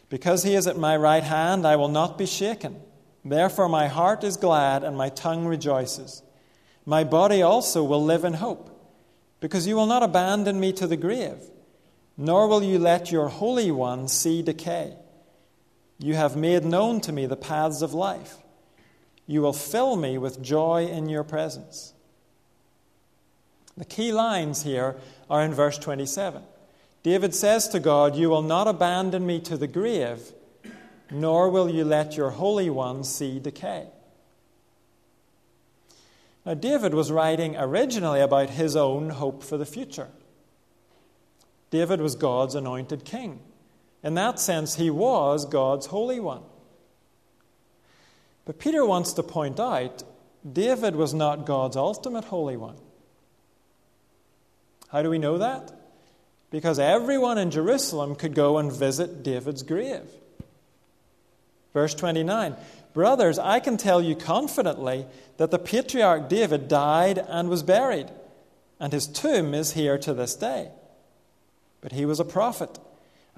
Because 0.08 0.42
he 0.42 0.54
is 0.54 0.66
at 0.66 0.78
my 0.78 0.96
right 0.96 1.22
hand, 1.22 1.66
I 1.66 1.76
will 1.76 1.88
not 1.88 2.16
be 2.16 2.24
shaken. 2.24 2.80
Therefore, 3.22 3.68
my 3.68 3.86
heart 3.86 4.24
is 4.24 4.38
glad 4.38 4.82
and 4.82 4.96
my 4.96 5.10
tongue 5.10 5.44
rejoices. 5.44 6.22
My 6.86 7.04
body 7.04 7.42
also 7.42 7.84
will 7.84 8.02
live 8.02 8.24
in 8.24 8.32
hope, 8.32 8.70
because 9.38 9.66
you 9.66 9.76
will 9.76 9.84
not 9.84 10.02
abandon 10.02 10.60
me 10.60 10.72
to 10.72 10.86
the 10.86 10.96
grave, 10.96 11.42
nor 12.16 12.48
will 12.48 12.62
you 12.62 12.78
let 12.78 13.12
your 13.12 13.28
Holy 13.28 13.70
One 13.70 14.08
see 14.08 14.40
decay. 14.40 14.96
You 16.00 16.14
have 16.14 16.34
made 16.34 16.64
known 16.64 17.00
to 17.02 17.12
me 17.12 17.26
the 17.26 17.36
paths 17.36 17.82
of 17.82 17.92
life. 17.92 18.38
You 19.26 19.42
will 19.42 19.52
fill 19.52 19.96
me 19.96 20.16
with 20.18 20.42
joy 20.42 20.86
in 20.86 21.08
your 21.08 21.22
presence. 21.22 21.92
The 23.76 23.84
key 23.84 24.10
lines 24.10 24.62
here 24.62 24.96
are 25.28 25.42
in 25.42 25.54
verse 25.54 25.78
27. 25.78 26.42
David 27.02 27.34
says 27.34 27.68
to 27.68 27.80
God, 27.80 28.16
You 28.16 28.30
will 28.30 28.42
not 28.42 28.66
abandon 28.66 29.26
me 29.26 29.40
to 29.40 29.56
the 29.56 29.66
grave, 29.66 30.32
nor 31.10 31.50
will 31.50 31.70
you 31.70 31.84
let 31.84 32.16
your 32.16 32.30
Holy 32.30 32.70
One 32.70 33.04
see 33.04 33.38
decay. 33.38 33.86
Now, 36.44 36.54
David 36.54 36.94
was 36.94 37.12
writing 37.12 37.56
originally 37.56 38.20
about 38.20 38.50
his 38.50 38.74
own 38.74 39.10
hope 39.10 39.42
for 39.42 39.58
the 39.58 39.66
future. 39.66 40.08
David 41.70 42.00
was 42.00 42.14
God's 42.14 42.54
anointed 42.54 43.04
king. 43.04 43.40
In 44.02 44.14
that 44.14 44.40
sense, 44.40 44.76
he 44.76 44.90
was 44.90 45.44
God's 45.44 45.86
Holy 45.86 46.20
One. 46.20 46.42
But 48.44 48.58
Peter 48.58 48.84
wants 48.84 49.12
to 49.14 49.22
point 49.22 49.60
out 49.60 50.02
David 50.50 50.96
was 50.96 51.12
not 51.12 51.44
God's 51.46 51.76
ultimate 51.76 52.24
Holy 52.24 52.56
One. 52.56 52.76
How 54.88 55.02
do 55.02 55.10
we 55.10 55.18
know 55.18 55.38
that? 55.38 55.72
Because 56.50 56.78
everyone 56.78 57.38
in 57.38 57.50
Jerusalem 57.50 58.16
could 58.16 58.34
go 58.34 58.58
and 58.58 58.72
visit 58.72 59.22
David's 59.22 59.62
grave. 59.62 60.08
Verse 61.72 61.94
29 61.94 62.56
Brothers, 62.92 63.38
I 63.38 63.60
can 63.60 63.76
tell 63.76 64.02
you 64.02 64.16
confidently 64.16 65.06
that 65.36 65.52
the 65.52 65.60
patriarch 65.60 66.28
David 66.28 66.66
died 66.66 67.18
and 67.18 67.48
was 67.48 67.62
buried, 67.62 68.10
and 68.80 68.92
his 68.92 69.06
tomb 69.06 69.54
is 69.54 69.74
here 69.74 69.96
to 69.98 70.12
this 70.12 70.34
day. 70.34 70.70
But 71.80 71.92
he 71.92 72.04
was 72.04 72.18
a 72.18 72.24
prophet 72.24 72.80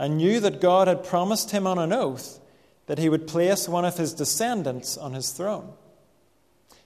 and 0.02 0.16
knew 0.16 0.40
that 0.40 0.60
God 0.60 0.88
had 0.88 1.04
promised 1.04 1.52
him 1.52 1.64
on 1.64 1.78
an 1.78 1.92
oath 1.92 2.40
that 2.86 2.98
he 2.98 3.08
would 3.08 3.28
place 3.28 3.68
one 3.68 3.84
of 3.84 3.98
his 3.98 4.12
descendants 4.12 4.96
on 4.98 5.12
his 5.12 5.30
throne. 5.30 5.74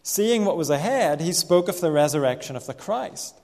Seeing 0.03 0.45
what 0.45 0.59
was 0.59 0.69
ahead, 0.69 1.23
he 1.23 1.33
spoke 1.33 1.67
of 1.71 1.81
the 1.81 1.91
resurrection 1.91 2.57
of 2.57 2.67
the 2.67 2.75
Christ, 2.75 3.35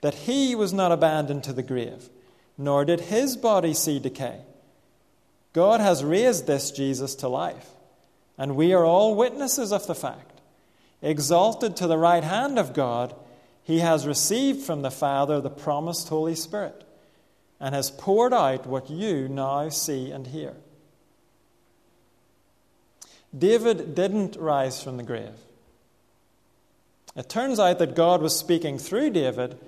that 0.00 0.14
he 0.14 0.56
was 0.56 0.72
not 0.72 0.90
abandoned 0.90 1.44
to 1.44 1.52
the 1.52 1.62
grave, 1.62 2.10
nor 2.58 2.84
did 2.84 3.02
his 3.02 3.36
body 3.36 3.74
see 3.74 4.00
decay. 4.00 4.40
God 5.52 5.80
has 5.80 6.02
raised 6.02 6.48
this 6.48 6.72
Jesus 6.72 7.14
to 7.14 7.28
life, 7.28 7.70
and 8.36 8.56
we 8.56 8.72
are 8.72 8.84
all 8.84 9.14
witnesses 9.14 9.70
of 9.70 9.86
the 9.86 9.94
fact. 9.94 10.40
Exalted 11.00 11.76
to 11.76 11.86
the 11.86 11.96
right 11.96 12.24
hand 12.24 12.58
of 12.58 12.74
God, 12.74 13.14
he 13.62 13.78
has 13.78 14.04
received 14.04 14.62
from 14.62 14.82
the 14.82 14.90
Father 14.90 15.40
the 15.40 15.48
promised 15.48 16.08
Holy 16.08 16.34
Spirit 16.34 16.85
and 17.60 17.74
has 17.74 17.90
poured 17.90 18.34
out 18.34 18.66
what 18.66 18.90
you 18.90 19.28
now 19.28 19.68
see 19.68 20.10
and 20.10 20.26
hear. 20.26 20.54
David 23.36 23.94
didn't 23.94 24.36
rise 24.36 24.82
from 24.82 24.96
the 24.96 25.02
grave. 25.02 25.34
It 27.14 27.28
turns 27.28 27.58
out 27.58 27.78
that 27.78 27.94
God 27.94 28.20
was 28.20 28.36
speaking 28.36 28.78
through 28.78 29.10
David 29.10 29.58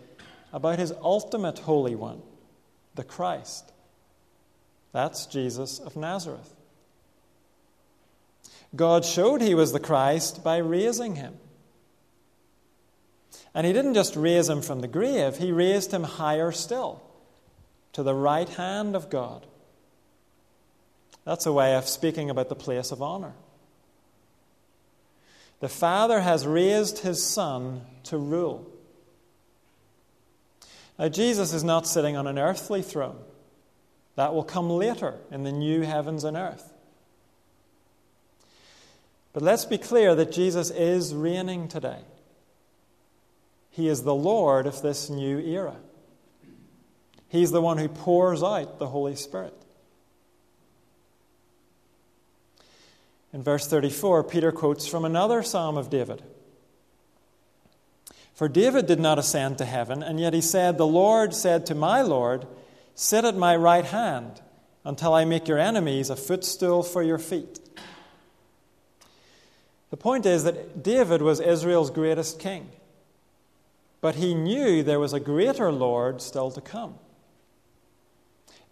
about 0.52 0.78
his 0.78 0.92
ultimate 1.02 1.60
Holy 1.60 1.94
One, 1.94 2.22
the 2.94 3.04
Christ. 3.04 3.72
That's 4.92 5.26
Jesus 5.26 5.78
of 5.78 5.96
Nazareth. 5.96 6.54
God 8.76 9.04
showed 9.04 9.40
he 9.40 9.54
was 9.54 9.72
the 9.72 9.80
Christ 9.80 10.44
by 10.44 10.58
raising 10.58 11.16
him. 11.16 11.36
And 13.54 13.66
he 13.66 13.72
didn't 13.72 13.94
just 13.94 14.14
raise 14.14 14.48
him 14.48 14.60
from 14.60 14.80
the 14.80 14.88
grave, 14.88 15.38
he 15.38 15.52
raised 15.52 15.92
him 15.92 16.02
higher 16.02 16.52
still 16.52 17.02
to 17.92 18.02
the 18.02 18.14
right 18.14 18.48
hand 18.48 18.94
of 18.94 19.10
God. 19.10 19.46
That's 21.24 21.46
a 21.46 21.52
way 21.52 21.74
of 21.74 21.88
speaking 21.88 22.30
about 22.30 22.48
the 22.48 22.54
place 22.54 22.90
of 22.90 23.02
honor. 23.02 23.34
The 25.60 25.68
Father 25.68 26.20
has 26.20 26.46
raised 26.46 27.00
his 27.00 27.22
Son 27.22 27.82
to 28.04 28.16
rule. 28.16 28.70
Now, 30.98 31.08
Jesus 31.08 31.52
is 31.52 31.62
not 31.64 31.86
sitting 31.86 32.16
on 32.16 32.26
an 32.26 32.38
earthly 32.38 32.82
throne. 32.82 33.18
That 34.16 34.34
will 34.34 34.44
come 34.44 34.68
later 34.68 35.14
in 35.30 35.44
the 35.44 35.52
new 35.52 35.82
heavens 35.82 36.24
and 36.24 36.36
earth. 36.36 36.72
But 39.32 39.42
let's 39.42 39.64
be 39.64 39.78
clear 39.78 40.16
that 40.16 40.32
Jesus 40.32 40.70
is 40.70 41.14
reigning 41.14 41.68
today. 41.68 42.00
He 43.70 43.86
is 43.86 44.02
the 44.02 44.14
Lord 44.14 44.66
of 44.66 44.82
this 44.82 45.08
new 45.08 45.38
era. 45.38 45.76
He's 47.28 47.50
the 47.50 47.60
one 47.60 47.78
who 47.78 47.88
pours 47.88 48.42
out 48.42 48.78
the 48.78 48.88
Holy 48.88 49.14
Spirit. 49.14 49.54
In 53.32 53.42
verse 53.42 53.66
34, 53.66 54.24
Peter 54.24 54.50
quotes 54.50 54.86
from 54.86 55.04
another 55.04 55.42
psalm 55.42 55.76
of 55.76 55.90
David. 55.90 56.22
For 58.34 58.48
David 58.48 58.86
did 58.86 59.00
not 59.00 59.18
ascend 59.18 59.58
to 59.58 59.64
heaven, 59.64 60.02
and 60.02 60.18
yet 60.18 60.32
he 60.32 60.40
said, 60.40 60.78
The 60.78 60.86
Lord 60.86 61.34
said 61.34 61.66
to 61.66 61.74
my 61.74 62.02
Lord, 62.02 62.46
Sit 62.94 63.24
at 63.24 63.36
my 63.36 63.54
right 63.54 63.84
hand 63.84 64.40
until 64.84 65.12
I 65.12 65.24
make 65.24 65.48
your 65.48 65.58
enemies 65.58 66.08
a 66.08 66.16
footstool 66.16 66.82
for 66.82 67.02
your 67.02 67.18
feet. 67.18 67.58
The 69.90 69.96
point 69.96 70.24
is 70.24 70.44
that 70.44 70.82
David 70.82 71.20
was 71.20 71.40
Israel's 71.40 71.90
greatest 71.90 72.38
king, 72.38 72.70
but 74.00 74.14
he 74.14 74.34
knew 74.34 74.82
there 74.82 75.00
was 75.00 75.12
a 75.12 75.20
greater 75.20 75.72
Lord 75.72 76.22
still 76.22 76.50
to 76.52 76.60
come. 76.60 76.94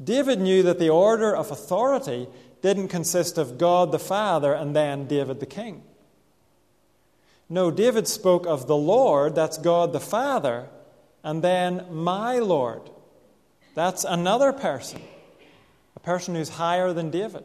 David 0.02 0.40
knew 0.40 0.62
that 0.62 0.78
the 0.78 0.90
order 0.90 1.35
of 1.35 1.50
authority 1.50 2.28
didn't 2.62 2.88
consist 2.88 3.38
of 3.38 3.59
God 3.59 3.92
the 3.92 3.98
Father 3.98 4.52
and 4.52 4.74
then 4.74 5.06
David 5.06 5.40
the 5.40 5.46
king. 5.46 5.82
No, 7.48 7.70
David 7.70 8.09
spoke 8.09 8.46
of 8.46 8.66
the 8.66 8.76
Lord, 8.76 9.35
that's 9.35 9.56
God 9.56 9.92
the 9.92 10.00
Father, 10.00 10.68
and 11.22 11.42
then 11.42 11.87
my 11.90 12.38
Lord. 12.38 12.82
That's 13.74 14.04
another 14.04 14.52
person, 14.52 15.00
a 15.94 16.00
person 16.00 16.35
who's 16.35 16.48
higher 16.48 16.92
than 16.92 17.11
David, 17.11 17.44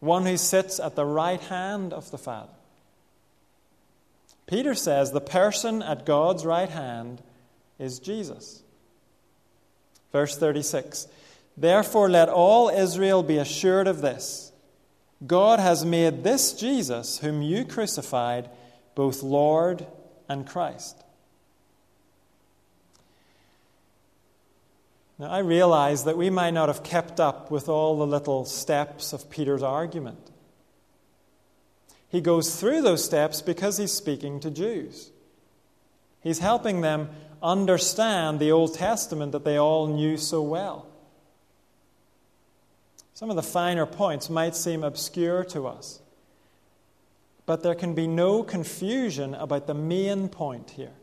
one 0.00 0.26
who 0.26 0.36
sits 0.36 0.80
at 0.80 0.96
the 0.96 1.04
right 1.04 1.40
hand 1.40 1.92
of 1.92 2.10
the 2.10 2.18
Father. 2.18 2.52
Peter 4.46 4.74
says 4.74 5.12
the 5.12 5.20
person 5.20 5.82
at 5.82 6.04
God's 6.04 6.44
right 6.44 6.68
hand 6.68 7.22
is 7.78 7.98
Jesus. 7.98 8.63
Verse 10.14 10.38
36 10.38 11.08
Therefore, 11.56 12.08
let 12.08 12.28
all 12.28 12.68
Israel 12.68 13.24
be 13.24 13.36
assured 13.36 13.88
of 13.88 14.00
this 14.00 14.52
God 15.26 15.58
has 15.58 15.84
made 15.84 16.22
this 16.22 16.52
Jesus, 16.52 17.18
whom 17.18 17.42
you 17.42 17.64
crucified, 17.64 18.48
both 18.94 19.24
Lord 19.24 19.86
and 20.28 20.46
Christ. 20.46 21.02
Now, 25.18 25.30
I 25.30 25.38
realize 25.38 26.04
that 26.04 26.16
we 26.16 26.30
might 26.30 26.54
not 26.54 26.68
have 26.68 26.84
kept 26.84 27.18
up 27.18 27.50
with 27.50 27.68
all 27.68 27.98
the 27.98 28.06
little 28.06 28.44
steps 28.44 29.12
of 29.12 29.30
Peter's 29.30 29.64
argument. 29.64 30.30
He 32.08 32.20
goes 32.20 32.54
through 32.60 32.82
those 32.82 33.04
steps 33.04 33.42
because 33.42 33.78
he's 33.78 33.92
speaking 33.92 34.38
to 34.40 34.50
Jews. 34.50 35.10
He's 36.20 36.38
helping 36.38 36.82
them 36.82 37.10
understand 37.44 38.40
the 38.40 38.50
Old 38.50 38.74
Testament 38.74 39.32
that 39.32 39.44
they 39.44 39.58
all 39.58 39.86
knew 39.86 40.16
so 40.16 40.42
well. 40.42 40.86
Some 43.12 43.30
of 43.30 43.36
the 43.36 43.42
finer 43.42 43.86
points 43.86 44.28
might 44.28 44.56
seem 44.56 44.82
obscure 44.82 45.44
to 45.44 45.68
us, 45.68 46.00
but 47.46 47.62
there 47.62 47.74
can 47.74 47.94
be 47.94 48.08
no 48.08 48.42
confusion 48.42 49.34
about 49.34 49.66
the 49.66 49.74
main 49.74 50.28
point 50.28 50.70
here. 50.70 50.94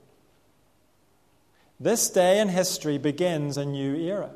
This 1.80 2.10
day 2.10 2.40
in 2.40 2.50
history 2.50 2.98
begins 2.98 3.56
a 3.56 3.66
new 3.66 3.96
era. 3.96 4.32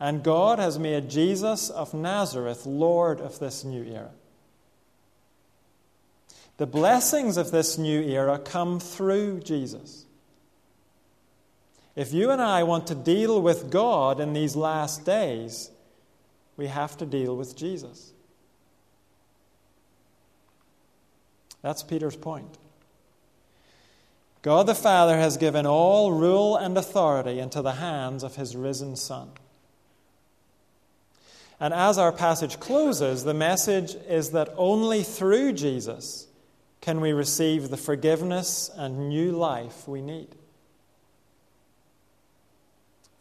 And 0.00 0.24
God 0.24 0.58
has 0.58 0.78
made 0.78 1.08
Jesus 1.08 1.70
of 1.70 1.94
Nazareth 1.94 2.66
Lord 2.66 3.20
of 3.20 3.38
this 3.38 3.62
new 3.62 3.84
era. 3.84 4.10
The 6.56 6.66
blessings 6.66 7.36
of 7.36 7.50
this 7.50 7.78
new 7.78 8.02
era 8.02 8.38
come 8.38 8.80
through 8.80 9.40
Jesus. 9.40 10.06
If 11.94 12.12
you 12.12 12.30
and 12.30 12.40
I 12.40 12.62
want 12.62 12.86
to 12.86 12.94
deal 12.94 13.40
with 13.42 13.70
God 13.70 14.18
in 14.18 14.32
these 14.32 14.56
last 14.56 15.04
days, 15.04 15.70
we 16.56 16.66
have 16.66 16.96
to 16.98 17.06
deal 17.06 17.36
with 17.36 17.56
Jesus. 17.56 18.12
That's 21.60 21.82
Peter's 21.82 22.16
point. 22.16 22.58
God 24.42 24.66
the 24.66 24.74
Father 24.74 25.16
has 25.18 25.36
given 25.36 25.66
all 25.66 26.12
rule 26.12 26.56
and 26.56 26.76
authority 26.76 27.38
into 27.38 27.62
the 27.62 27.72
hands 27.72 28.24
of 28.24 28.36
his 28.36 28.56
risen 28.56 28.96
Son. 28.96 29.30
And 31.60 31.72
as 31.72 31.96
our 31.96 32.10
passage 32.10 32.58
closes, 32.58 33.22
the 33.22 33.34
message 33.34 33.94
is 34.08 34.32
that 34.32 34.52
only 34.56 35.04
through 35.04 35.52
Jesus 35.52 36.26
can 36.80 37.00
we 37.00 37.12
receive 37.12 37.68
the 37.68 37.76
forgiveness 37.76 38.68
and 38.74 39.08
new 39.08 39.30
life 39.30 39.86
we 39.86 40.02
need. 40.02 40.34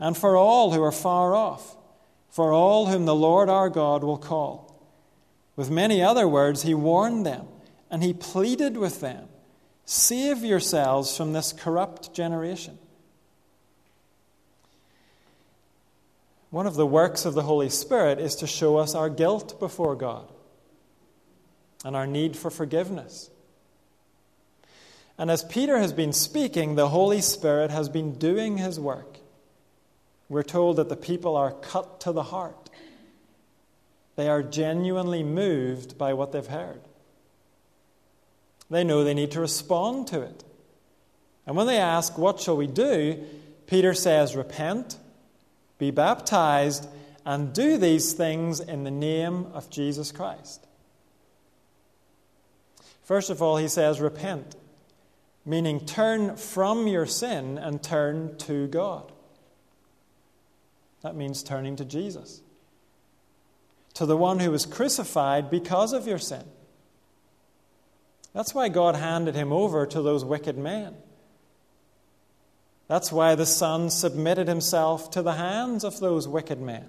and 0.00 0.16
for 0.16 0.36
all 0.36 0.72
who 0.72 0.82
are 0.82 0.90
far 0.90 1.34
off, 1.34 1.76
for 2.30 2.52
all 2.52 2.86
whom 2.86 3.04
the 3.04 3.14
Lord 3.14 3.48
our 3.48 3.68
God 3.68 4.02
will 4.02 4.18
call. 4.18 4.66
With 5.56 5.70
many 5.70 6.02
other 6.02 6.26
words, 6.26 6.62
he 6.62 6.74
warned 6.74 7.26
them 7.26 7.46
and 7.90 8.02
he 8.02 8.14
pleaded 8.14 8.76
with 8.76 9.00
them 9.00 9.28
Save 9.84 10.44
yourselves 10.44 11.16
from 11.16 11.32
this 11.32 11.52
corrupt 11.52 12.14
generation. 12.14 12.78
One 16.50 16.66
of 16.66 16.74
the 16.74 16.86
works 16.86 17.24
of 17.24 17.34
the 17.34 17.42
Holy 17.42 17.68
Spirit 17.68 18.20
is 18.20 18.36
to 18.36 18.46
show 18.46 18.76
us 18.76 18.94
our 18.94 19.10
guilt 19.10 19.58
before 19.58 19.96
God 19.96 20.30
and 21.84 21.96
our 21.96 22.06
need 22.06 22.36
for 22.36 22.50
forgiveness. 22.50 23.30
And 25.18 25.30
as 25.30 25.44
Peter 25.44 25.78
has 25.78 25.92
been 25.92 26.12
speaking, 26.12 26.76
the 26.76 26.88
Holy 26.88 27.20
Spirit 27.20 27.70
has 27.70 27.88
been 27.88 28.14
doing 28.14 28.58
his 28.58 28.78
work. 28.78 29.09
We're 30.30 30.44
told 30.44 30.76
that 30.76 30.88
the 30.88 30.96
people 30.96 31.36
are 31.36 31.50
cut 31.50 32.00
to 32.02 32.12
the 32.12 32.22
heart. 32.22 32.70
They 34.14 34.28
are 34.28 34.44
genuinely 34.44 35.24
moved 35.24 35.98
by 35.98 36.14
what 36.14 36.30
they've 36.30 36.46
heard. 36.46 36.80
They 38.70 38.84
know 38.84 39.02
they 39.02 39.12
need 39.12 39.32
to 39.32 39.40
respond 39.40 40.06
to 40.08 40.22
it. 40.22 40.44
And 41.46 41.56
when 41.56 41.66
they 41.66 41.78
ask, 41.78 42.16
What 42.16 42.38
shall 42.38 42.56
we 42.56 42.68
do? 42.68 43.24
Peter 43.66 43.92
says, 43.92 44.36
Repent, 44.36 44.98
be 45.78 45.90
baptized, 45.90 46.86
and 47.26 47.52
do 47.52 47.76
these 47.76 48.12
things 48.12 48.60
in 48.60 48.84
the 48.84 48.90
name 48.90 49.46
of 49.52 49.68
Jesus 49.68 50.12
Christ. 50.12 50.64
First 53.02 53.30
of 53.30 53.42
all, 53.42 53.56
he 53.56 53.66
says, 53.66 54.00
Repent, 54.00 54.54
meaning 55.44 55.84
turn 55.84 56.36
from 56.36 56.86
your 56.86 57.06
sin 57.06 57.58
and 57.58 57.82
turn 57.82 58.36
to 58.38 58.68
God. 58.68 59.09
That 61.02 61.16
means 61.16 61.42
turning 61.42 61.76
to 61.76 61.84
Jesus 61.84 62.42
to 63.94 64.06
the 64.06 64.16
one 64.16 64.38
who 64.38 64.50
was 64.50 64.66
crucified 64.66 65.50
because 65.50 65.92
of 65.92 66.06
your 66.06 66.18
sin. 66.18 66.44
That's 68.32 68.54
why 68.54 68.68
God 68.68 68.94
handed 68.94 69.34
him 69.34 69.52
over 69.52 69.86
to 69.86 70.02
those 70.02 70.24
wicked 70.24 70.56
men. 70.56 70.94
That's 72.86 73.12
why 73.12 73.34
the 73.34 73.46
Son 73.46 73.90
submitted 73.90 74.48
himself 74.48 75.10
to 75.12 75.22
the 75.22 75.34
hands 75.34 75.84
of 75.84 76.00
those 76.00 76.26
wicked 76.26 76.60
men. 76.60 76.88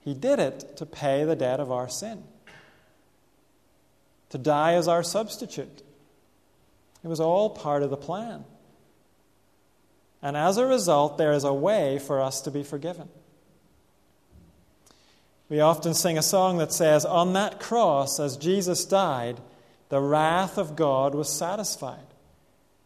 He 0.00 0.14
did 0.14 0.38
it 0.40 0.76
to 0.76 0.86
pay 0.86 1.24
the 1.24 1.36
debt 1.36 1.60
of 1.60 1.70
our 1.70 1.88
sin, 1.88 2.24
to 4.30 4.38
die 4.38 4.74
as 4.74 4.88
our 4.88 5.02
substitute. 5.02 5.82
It 7.04 7.08
was 7.08 7.20
all 7.20 7.50
part 7.50 7.82
of 7.82 7.90
the 7.90 7.96
plan. 7.96 8.44
And 10.22 10.36
as 10.36 10.56
a 10.56 10.66
result, 10.66 11.18
there 11.18 11.32
is 11.32 11.44
a 11.44 11.52
way 11.52 11.98
for 11.98 12.20
us 12.20 12.40
to 12.42 12.50
be 12.50 12.62
forgiven. 12.62 13.08
We 15.48 15.60
often 15.60 15.92
sing 15.92 16.16
a 16.16 16.22
song 16.22 16.58
that 16.58 16.72
says, 16.72 17.04
On 17.04 17.32
that 17.32 17.60
cross, 17.60 18.20
as 18.20 18.36
Jesus 18.36 18.84
died, 18.84 19.40
the 19.88 20.00
wrath 20.00 20.56
of 20.56 20.76
God 20.76 21.14
was 21.14 21.28
satisfied. 21.28 22.06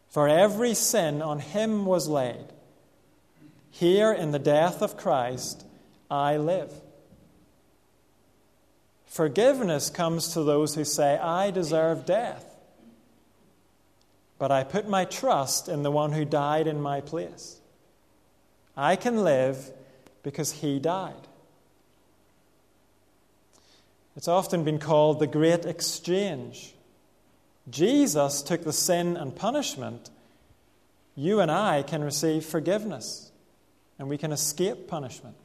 For 0.09 0.27
every 0.27 0.73
sin 0.73 1.21
on 1.21 1.39
him 1.39 1.85
was 1.85 2.07
laid. 2.07 2.45
Here 3.69 4.11
in 4.11 4.31
the 4.31 4.39
death 4.39 4.81
of 4.81 4.97
Christ, 4.97 5.63
I 6.09 6.37
live. 6.37 6.73
Forgiveness 9.05 9.89
comes 9.89 10.33
to 10.33 10.43
those 10.43 10.75
who 10.75 10.83
say, 10.83 11.17
I 11.17 11.51
deserve 11.51 12.05
death. 12.05 12.46
But 14.39 14.51
I 14.51 14.63
put 14.63 14.87
my 14.87 15.05
trust 15.05 15.67
in 15.67 15.83
the 15.83 15.91
one 15.91 16.11
who 16.11 16.25
died 16.25 16.67
in 16.67 16.81
my 16.81 17.01
place. 17.01 17.59
I 18.75 18.95
can 18.95 19.23
live 19.23 19.71
because 20.23 20.51
he 20.51 20.79
died. 20.79 21.27
It's 24.15 24.27
often 24.27 24.63
been 24.63 24.79
called 24.79 25.19
the 25.19 25.27
Great 25.27 25.65
Exchange. 25.65 26.73
Jesus 27.69 28.41
took 28.41 28.63
the 28.63 28.73
sin 28.73 29.17
and 29.17 29.35
punishment. 29.35 30.09
You 31.15 31.39
and 31.39 31.51
I 31.51 31.83
can 31.83 32.03
receive 32.03 32.45
forgiveness, 32.45 33.31
and 33.97 34.07
we 34.07 34.17
can 34.17 34.31
escape 34.31 34.87
punishment. 34.87 35.35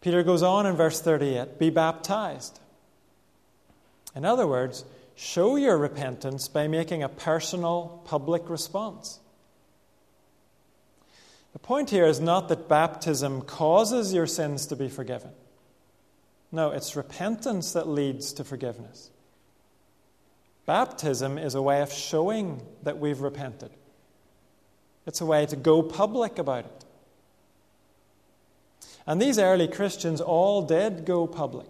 Peter 0.00 0.22
goes 0.22 0.42
on 0.42 0.66
in 0.66 0.76
verse 0.76 1.00
38 1.00 1.58
be 1.58 1.70
baptized. 1.70 2.60
In 4.14 4.24
other 4.24 4.46
words, 4.46 4.84
show 5.14 5.56
your 5.56 5.76
repentance 5.76 6.48
by 6.48 6.68
making 6.68 7.02
a 7.02 7.08
personal 7.08 8.02
public 8.04 8.48
response. 8.48 9.20
The 11.52 11.58
point 11.60 11.90
here 11.90 12.06
is 12.06 12.20
not 12.20 12.48
that 12.48 12.68
baptism 12.68 13.42
causes 13.42 14.12
your 14.12 14.26
sins 14.26 14.66
to 14.66 14.76
be 14.76 14.88
forgiven. 14.88 15.30
No, 16.50 16.70
it's 16.70 16.96
repentance 16.96 17.72
that 17.72 17.88
leads 17.88 18.32
to 18.34 18.44
forgiveness. 18.44 19.10
Baptism 20.66 21.38
is 21.38 21.54
a 21.54 21.62
way 21.62 21.82
of 21.82 21.92
showing 21.92 22.62
that 22.82 22.98
we've 22.98 23.20
repented, 23.20 23.70
it's 25.06 25.20
a 25.20 25.26
way 25.26 25.46
to 25.46 25.56
go 25.56 25.82
public 25.82 26.38
about 26.38 26.64
it. 26.64 26.84
And 29.06 29.20
these 29.20 29.38
early 29.38 29.68
Christians 29.68 30.20
all 30.20 30.62
did 30.62 31.04
go 31.04 31.26
public. 31.26 31.68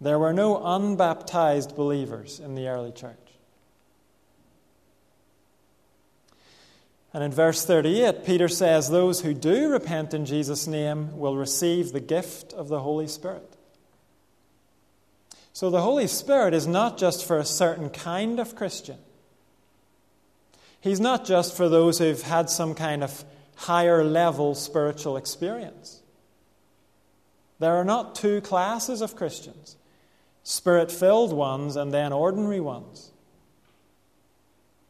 There 0.00 0.18
were 0.18 0.32
no 0.32 0.64
unbaptized 0.64 1.76
believers 1.76 2.40
in 2.40 2.54
the 2.54 2.68
early 2.68 2.92
church. 2.92 3.16
And 7.12 7.24
in 7.24 7.32
verse 7.32 7.64
38, 7.64 8.24
Peter 8.24 8.48
says, 8.48 8.88
Those 8.88 9.20
who 9.20 9.34
do 9.34 9.68
repent 9.68 10.14
in 10.14 10.24
Jesus' 10.24 10.66
name 10.66 11.18
will 11.18 11.36
receive 11.36 11.92
the 11.92 12.00
gift 12.00 12.52
of 12.52 12.68
the 12.68 12.80
Holy 12.80 13.08
Spirit. 13.08 13.56
So 15.52 15.70
the 15.70 15.82
Holy 15.82 16.06
Spirit 16.06 16.54
is 16.54 16.66
not 16.66 16.96
just 16.96 17.26
for 17.26 17.38
a 17.38 17.44
certain 17.44 17.90
kind 17.90 18.38
of 18.38 18.54
Christian. 18.54 18.98
He's 20.80 21.00
not 21.00 21.26
just 21.26 21.56
for 21.56 21.68
those 21.68 21.98
who've 21.98 22.22
had 22.22 22.48
some 22.48 22.74
kind 22.74 23.02
of 23.02 23.24
higher 23.56 24.02
level 24.04 24.54
spiritual 24.54 25.16
experience. 25.16 26.00
There 27.58 27.74
are 27.74 27.84
not 27.84 28.14
two 28.14 28.40
classes 28.40 29.02
of 29.02 29.16
Christians 29.16 29.76
spirit 30.42 30.90
filled 30.90 31.32
ones 31.32 31.76
and 31.76 31.92
then 31.92 32.12
ordinary 32.12 32.60
ones. 32.60 33.10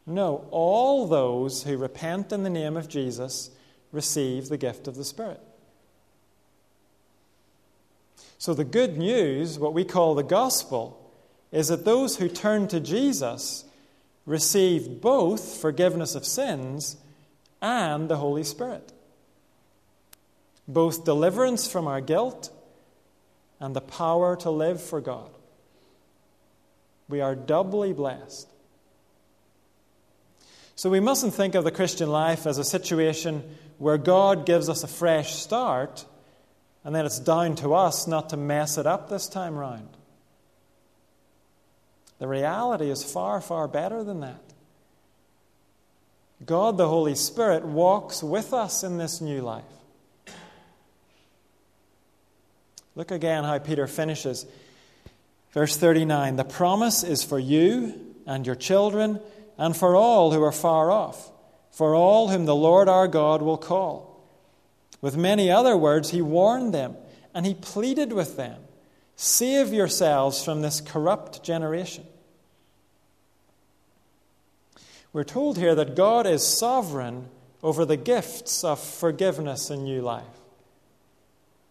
No, 0.07 0.47
all 0.51 1.07
those 1.07 1.63
who 1.63 1.77
repent 1.77 2.33
in 2.33 2.43
the 2.43 2.51
name 2.51 2.77
of 2.77 2.89
Jesus 2.89 3.51
receive 3.93 4.49
the 4.49 4.57
gift 4.57 4.89
of 4.89 4.97
the 4.97 5.05
Spirit. 5.05 5.41
So, 8.39 8.55
the 8.55 8.65
good 8.65 8.97
news, 8.97 9.59
what 9.59 9.75
we 9.75 9.85
call 9.85 10.15
the 10.15 10.23
gospel, 10.23 10.97
is 11.53 11.69
that 11.69 11.85
those 11.85 12.17
who 12.17 12.29
turn 12.29 12.69
to 12.69 12.81
Jesus 12.81 13.65
receive 14.25 15.01
both 15.01 15.61
forgiveness 15.61 16.15
of 16.15 16.25
sins 16.25 16.97
and 17.61 18.09
the 18.09 18.17
Holy 18.17 18.45
Spirit. 18.45 18.93
Both 20.67 21.05
deliverance 21.05 21.71
from 21.71 21.87
our 21.87 22.01
guilt 22.01 22.51
and 23.59 23.77
the 23.77 23.81
power 23.81 24.37
to 24.37 24.51
live 24.51 24.83
for 24.83 25.01
God. 25.01 25.31
We 27.11 27.21
are 27.21 27.35
doubly 27.35 27.93
blessed. 27.93 28.49
So 30.77 30.89
we 30.89 31.01
mustn't 31.01 31.35
think 31.35 31.55
of 31.55 31.65
the 31.65 31.71
Christian 31.71 32.11
life 32.11 32.47
as 32.47 32.57
a 32.57 32.65
situation 32.65 33.43
where 33.77 33.99
God 33.99 34.47
gives 34.47 34.71
us 34.71 34.83
a 34.83 34.89
fresh 34.89 35.35
start 35.35 36.07
and 36.85 36.95
then 36.95 37.05
it's 37.05 37.19
down 37.19 37.57
to 37.57 37.75
us 37.75 38.07
not 38.07 38.31
to 38.31 38.37
mess 38.37 38.79
it 38.79 38.87
up 38.87 39.09
this 39.09 39.29
time 39.29 39.57
round. 39.57 39.89
The 42.19 42.29
reality 42.29 42.91
is 42.91 43.05
far, 43.05 43.41
far 43.41 43.69
better 43.69 44.03
than 44.03 44.21
that. 44.21 44.43
God, 46.45 46.79
the 46.79 46.89
Holy 46.89 47.15
Spirit, 47.15 47.65
walks 47.65 48.23
with 48.23 48.55
us 48.55 48.83
in 48.83 48.97
this 48.97 49.21
new 49.21 49.43
life. 49.43 49.65
Look 52.95 53.11
again 53.11 53.45
how 53.45 53.59
Peter 53.59 53.87
finishes. 53.87 54.47
Verse 55.53 55.77
39 55.77 56.37
The 56.37 56.45
promise 56.45 57.03
is 57.03 57.23
for 57.23 57.39
you 57.39 57.95
and 58.27 58.47
your 58.47 58.57
children 58.57 59.21
and 59.59 59.77
for 59.77 59.97
all 59.97 60.33
who 60.33 60.43
are 60.43 60.53
far 60.53 60.91
off, 60.91 61.31
for 61.71 61.95
all 61.95 62.29
whom 62.29 62.47
the 62.47 62.55
Lord 62.55 62.89
our 62.89 63.09
God 63.09 63.43
will 63.43 63.59
call. 63.59 64.25
With 65.01 65.17
many 65.17 65.51
other 65.51 65.77
words, 65.77 66.11
he 66.11 66.23
warned 66.23 66.75
them 66.75 66.97
and 67.35 67.47
he 67.47 67.55
pleaded 67.55 68.13
with 68.13 68.37
them 68.37 68.63
Save 69.17 69.73
yourselves 69.73 70.43
from 70.43 70.63
this 70.63 70.81
corrupt 70.81 71.43
generation. 71.43 72.05
We're 75.13 75.25
told 75.25 75.59
here 75.59 75.75
that 75.75 75.97
God 75.97 76.27
is 76.27 76.47
sovereign 76.47 77.29
over 77.63 77.85
the 77.85 77.97
gifts 77.99 78.65
of 78.65 78.81
forgiveness 78.81 79.69
and 79.69 79.85
new 79.85 80.01
life. 80.01 80.25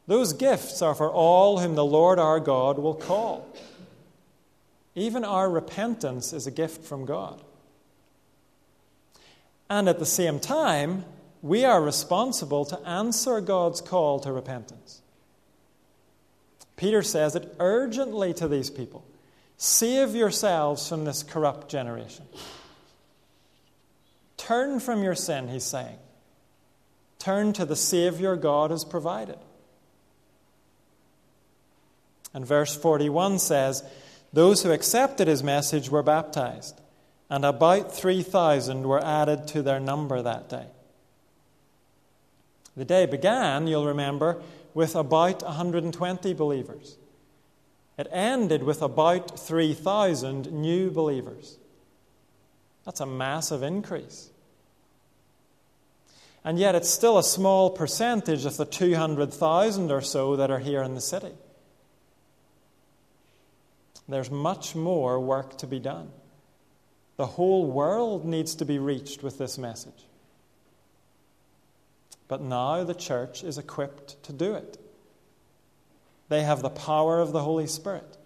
Those 0.05 0.33
gifts 0.33 0.81
are 0.81 0.93
for 0.93 1.09
all 1.09 1.59
whom 1.59 1.75
the 1.75 1.85
Lord 1.85 2.19
our 2.19 2.39
God 2.39 2.77
will 2.77 2.93
call. 2.93 3.47
Even 4.95 5.23
our 5.23 5.49
repentance 5.49 6.33
is 6.33 6.47
a 6.47 6.51
gift 6.51 6.83
from 6.83 7.05
God. 7.05 7.41
And 9.69 9.87
at 9.87 9.99
the 9.99 10.05
same 10.05 10.39
time, 10.39 11.05
we 11.41 11.63
are 11.63 11.81
responsible 11.81 12.65
to 12.65 12.79
answer 12.87 13.39
God's 13.39 13.81
call 13.81 14.19
to 14.21 14.31
repentance. 14.31 15.01
Peter 16.75 17.03
says 17.03 17.35
it 17.35 17.55
urgently 17.59 18.33
to 18.33 18.47
these 18.47 18.69
people 18.69 19.05
Save 19.57 20.15
yourselves 20.15 20.87
from 20.87 21.03
this 21.03 21.21
corrupt 21.21 21.69
generation. 21.69 22.25
Turn 24.37 24.79
from 24.79 25.03
your 25.03 25.15
sin, 25.15 25.49
he's 25.49 25.65
saying. 25.65 25.97
Turn 27.19 27.51
to 27.53 27.65
the 27.65 27.75
Savior 27.75 28.37
God 28.37 28.71
has 28.71 28.85
provided. 28.85 29.37
And 32.33 32.45
verse 32.45 32.73
41 32.75 33.39
says, 33.39 33.83
Those 34.31 34.63
who 34.63 34.71
accepted 34.71 35.27
his 35.27 35.43
message 35.43 35.89
were 35.89 36.03
baptized, 36.03 36.79
and 37.29 37.43
about 37.43 37.93
3,000 37.93 38.87
were 38.87 39.03
added 39.03 39.47
to 39.49 39.61
their 39.61 39.79
number 39.79 40.21
that 40.21 40.49
day. 40.49 40.67
The 42.77 42.85
day 42.85 43.05
began, 43.05 43.67
you'll 43.67 43.87
remember, 43.87 44.41
with 44.73 44.95
about 44.95 45.43
120 45.43 46.33
believers. 46.33 46.97
It 47.97 48.07
ended 48.11 48.63
with 48.63 48.81
about 48.81 49.39
3,000 49.39 50.51
new 50.51 50.89
believers. 50.89 51.57
That's 52.85 53.01
a 53.01 53.05
massive 53.05 53.63
increase. 53.63 54.29
And 56.45 56.57
yet, 56.57 56.75
it's 56.75 56.89
still 56.89 57.17
a 57.17 57.23
small 57.23 57.69
percentage 57.69 58.45
of 58.45 58.55
the 58.55 58.65
200,000 58.65 59.91
or 59.91 60.01
so 60.01 60.37
that 60.37 60.49
are 60.49 60.59
here 60.59 60.81
in 60.81 60.95
the 60.95 61.01
city. 61.01 61.33
There's 64.09 64.31
much 64.31 64.75
more 64.75 65.19
work 65.19 65.57
to 65.59 65.67
be 65.67 65.79
done. 65.79 66.09
The 67.17 67.27
whole 67.27 67.67
world 67.67 68.25
needs 68.25 68.55
to 68.55 68.65
be 68.65 68.79
reached 68.79 69.23
with 69.23 69.37
this 69.37 69.57
message. 69.57 70.05
But 72.27 72.41
now 72.41 72.83
the 72.83 72.95
church 72.95 73.43
is 73.43 73.57
equipped 73.57 74.21
to 74.23 74.33
do 74.33 74.53
it. 74.53 74.77
They 76.29 76.43
have 76.43 76.61
the 76.61 76.69
power 76.69 77.19
of 77.21 77.31
the 77.31 77.43
Holy 77.43 77.67
Spirit. 77.67 78.17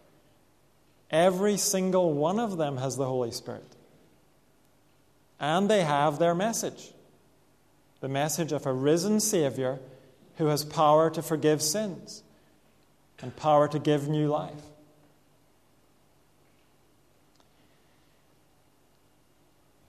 Every 1.09 1.57
single 1.57 2.13
one 2.13 2.39
of 2.39 2.57
them 2.57 2.77
has 2.77 2.97
the 2.97 3.05
Holy 3.05 3.31
Spirit. 3.31 3.75
And 5.39 5.69
they 5.69 5.83
have 5.83 6.19
their 6.19 6.35
message 6.35 6.93
the 8.03 8.09
message 8.09 8.51
of 8.51 8.65
a 8.65 8.73
risen 8.73 9.17
Savior 9.17 9.79
who 10.35 10.47
has 10.47 10.65
power 10.65 11.09
to 11.09 11.21
forgive 11.21 11.61
sins 11.61 12.21
and 13.21 13.33
power 13.37 13.65
to 13.69 13.79
give 13.79 14.09
new 14.09 14.27
life. 14.27 14.72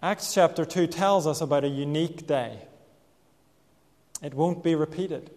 Acts 0.05 0.35
chapter 0.35 0.67
2 0.67 0.89
tells 0.89 1.27
us 1.27 1.41
about 1.41 1.65
a 1.65 1.69
unique 1.69 2.27
day. 2.27 2.59
It 4.23 4.35
won't 4.35 4.63
be 4.63 4.75
repeated, 4.75 5.31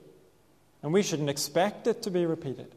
and 0.83 0.91
we 0.91 1.03
shouldn't 1.03 1.29
expect 1.29 1.87
it 1.87 2.01
to 2.01 2.11
be 2.11 2.25
repeated. 2.25 2.75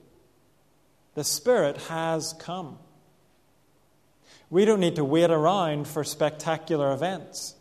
The 1.16 1.24
Spirit 1.24 1.76
has 1.88 2.33
come. 2.38 2.79
We 4.50 4.64
don't 4.64 4.79
need 4.79 4.94
to 4.94 5.05
wait 5.05 5.33
around 5.33 5.88
for 5.88 6.05
spectacular 6.05 6.92
events 6.92 7.57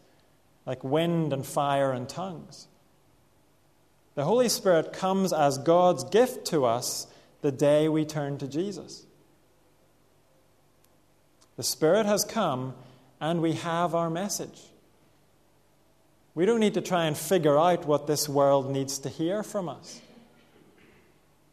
like 0.64 0.84
wind 0.84 1.34
and 1.34 1.44
fire 1.44 1.92
and 1.92 2.08
tongues. 2.08 2.68
The 4.14 4.26
Holy 4.26 4.50
Spirit 4.50 4.94
comes 4.94 5.34
as 5.34 5.58
God's 5.58 6.04
gift 6.04 6.46
to 6.50 6.66
us 6.66 7.08
the 7.42 7.52
day 7.52 7.90
we 7.90 8.06
turn 8.06 8.38
to 8.38 8.48
Jesus. 8.48 9.08
The 11.58 11.64
Spirit 11.64 12.06
has 12.06 12.24
come 12.24 12.76
and 13.20 13.42
we 13.42 13.54
have 13.54 13.94
our 13.96 14.10
message. 14.10 14.62
We 16.36 16.46
don't 16.46 16.60
need 16.60 16.76
to 16.76 16.82
try 16.82 17.06
and 17.06 17.18
figure 17.18 17.58
out 17.58 17.86
what 17.86 18.08
this 18.08 18.30
world 18.30 18.72
needs 18.72 19.00
to 19.00 19.10
hear 19.10 19.44
from 19.44 19.68
us. 19.68 20.02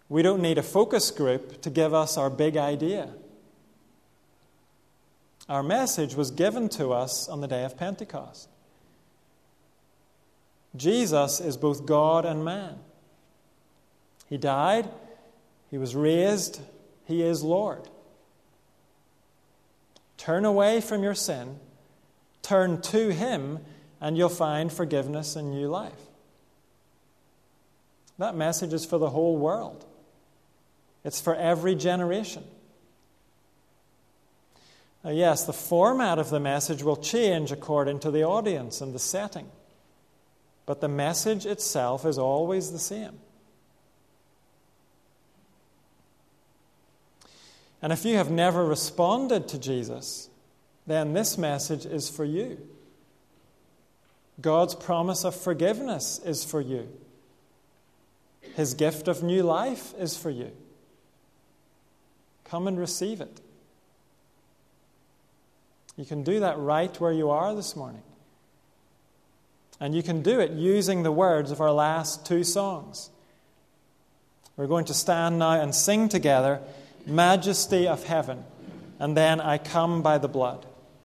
We 0.08 0.22
don't 0.22 0.40
need 0.40 0.58
a 0.58 0.62
focus 0.62 1.10
group 1.10 1.62
to 1.62 1.70
give 1.70 1.92
us 1.92 2.16
our 2.16 2.30
big 2.30 2.56
idea. 2.56 3.10
Our 5.48 5.62
message 5.62 6.14
was 6.14 6.30
given 6.30 6.68
to 6.70 6.92
us 6.92 7.28
on 7.28 7.40
the 7.40 7.48
day 7.48 7.64
of 7.64 7.76
Pentecost. 7.76 8.48
Jesus 10.76 11.40
is 11.40 11.56
both 11.56 11.86
God 11.86 12.24
and 12.24 12.44
man. 12.44 12.78
He 14.28 14.36
died, 14.36 14.88
He 15.70 15.78
was 15.78 15.94
raised, 15.94 16.60
He 17.06 17.22
is 17.22 17.42
Lord. 17.42 17.88
Turn 20.26 20.44
away 20.44 20.80
from 20.80 21.04
your 21.04 21.14
sin, 21.14 21.60
turn 22.42 22.80
to 22.80 23.12
Him, 23.12 23.60
and 24.00 24.18
you'll 24.18 24.28
find 24.28 24.72
forgiveness 24.72 25.36
and 25.36 25.52
new 25.52 25.68
life. 25.68 25.92
That 28.18 28.34
message 28.34 28.72
is 28.72 28.84
for 28.84 28.98
the 28.98 29.10
whole 29.10 29.36
world, 29.36 29.84
it's 31.04 31.20
for 31.20 31.36
every 31.36 31.76
generation. 31.76 32.42
Now, 35.04 35.12
yes, 35.12 35.44
the 35.44 35.52
format 35.52 36.18
of 36.18 36.30
the 36.30 36.40
message 36.40 36.82
will 36.82 36.96
change 36.96 37.52
according 37.52 38.00
to 38.00 38.10
the 38.10 38.24
audience 38.24 38.80
and 38.80 38.92
the 38.92 38.98
setting 38.98 39.48
but 40.66 40.80
the 40.80 40.88
message 40.88 41.46
itself 41.46 42.04
is 42.04 42.18
always 42.18 42.72
the 42.72 42.78
same. 42.78 43.20
And 47.82 47.92
if 47.92 48.04
you 48.04 48.16
have 48.16 48.30
never 48.30 48.64
responded 48.64 49.48
to 49.48 49.58
Jesus, 49.58 50.28
then 50.86 51.12
this 51.12 51.36
message 51.36 51.84
is 51.84 52.08
for 52.08 52.24
you. 52.24 52.58
God's 54.40 54.74
promise 54.74 55.24
of 55.24 55.34
forgiveness 55.34 56.20
is 56.24 56.44
for 56.44 56.60
you. 56.60 56.88
His 58.54 58.74
gift 58.74 59.08
of 59.08 59.22
new 59.22 59.42
life 59.42 59.94
is 59.98 60.16
for 60.16 60.30
you. 60.30 60.52
Come 62.44 62.68
and 62.68 62.78
receive 62.78 63.20
it. 63.20 63.40
You 65.96 66.04
can 66.04 66.22
do 66.22 66.40
that 66.40 66.58
right 66.58 66.94
where 67.00 67.12
you 67.12 67.30
are 67.30 67.54
this 67.54 67.74
morning. 67.74 68.02
And 69.80 69.94
you 69.94 70.02
can 70.02 70.22
do 70.22 70.40
it 70.40 70.52
using 70.52 71.02
the 71.02 71.12
words 71.12 71.50
of 71.50 71.60
our 71.60 71.72
last 71.72 72.24
two 72.24 72.44
songs. 72.44 73.10
We're 74.56 74.66
going 74.66 74.86
to 74.86 74.94
stand 74.94 75.38
now 75.38 75.60
and 75.60 75.74
sing 75.74 76.08
together, 76.08 76.60
Majesty 77.06 77.86
of 77.86 78.04
Heaven, 78.04 78.44
and 78.98 79.16
then 79.16 79.40
I 79.40 79.58
come 79.58 80.02
by 80.02 80.18
the 80.18 80.28
blood. 80.28 80.66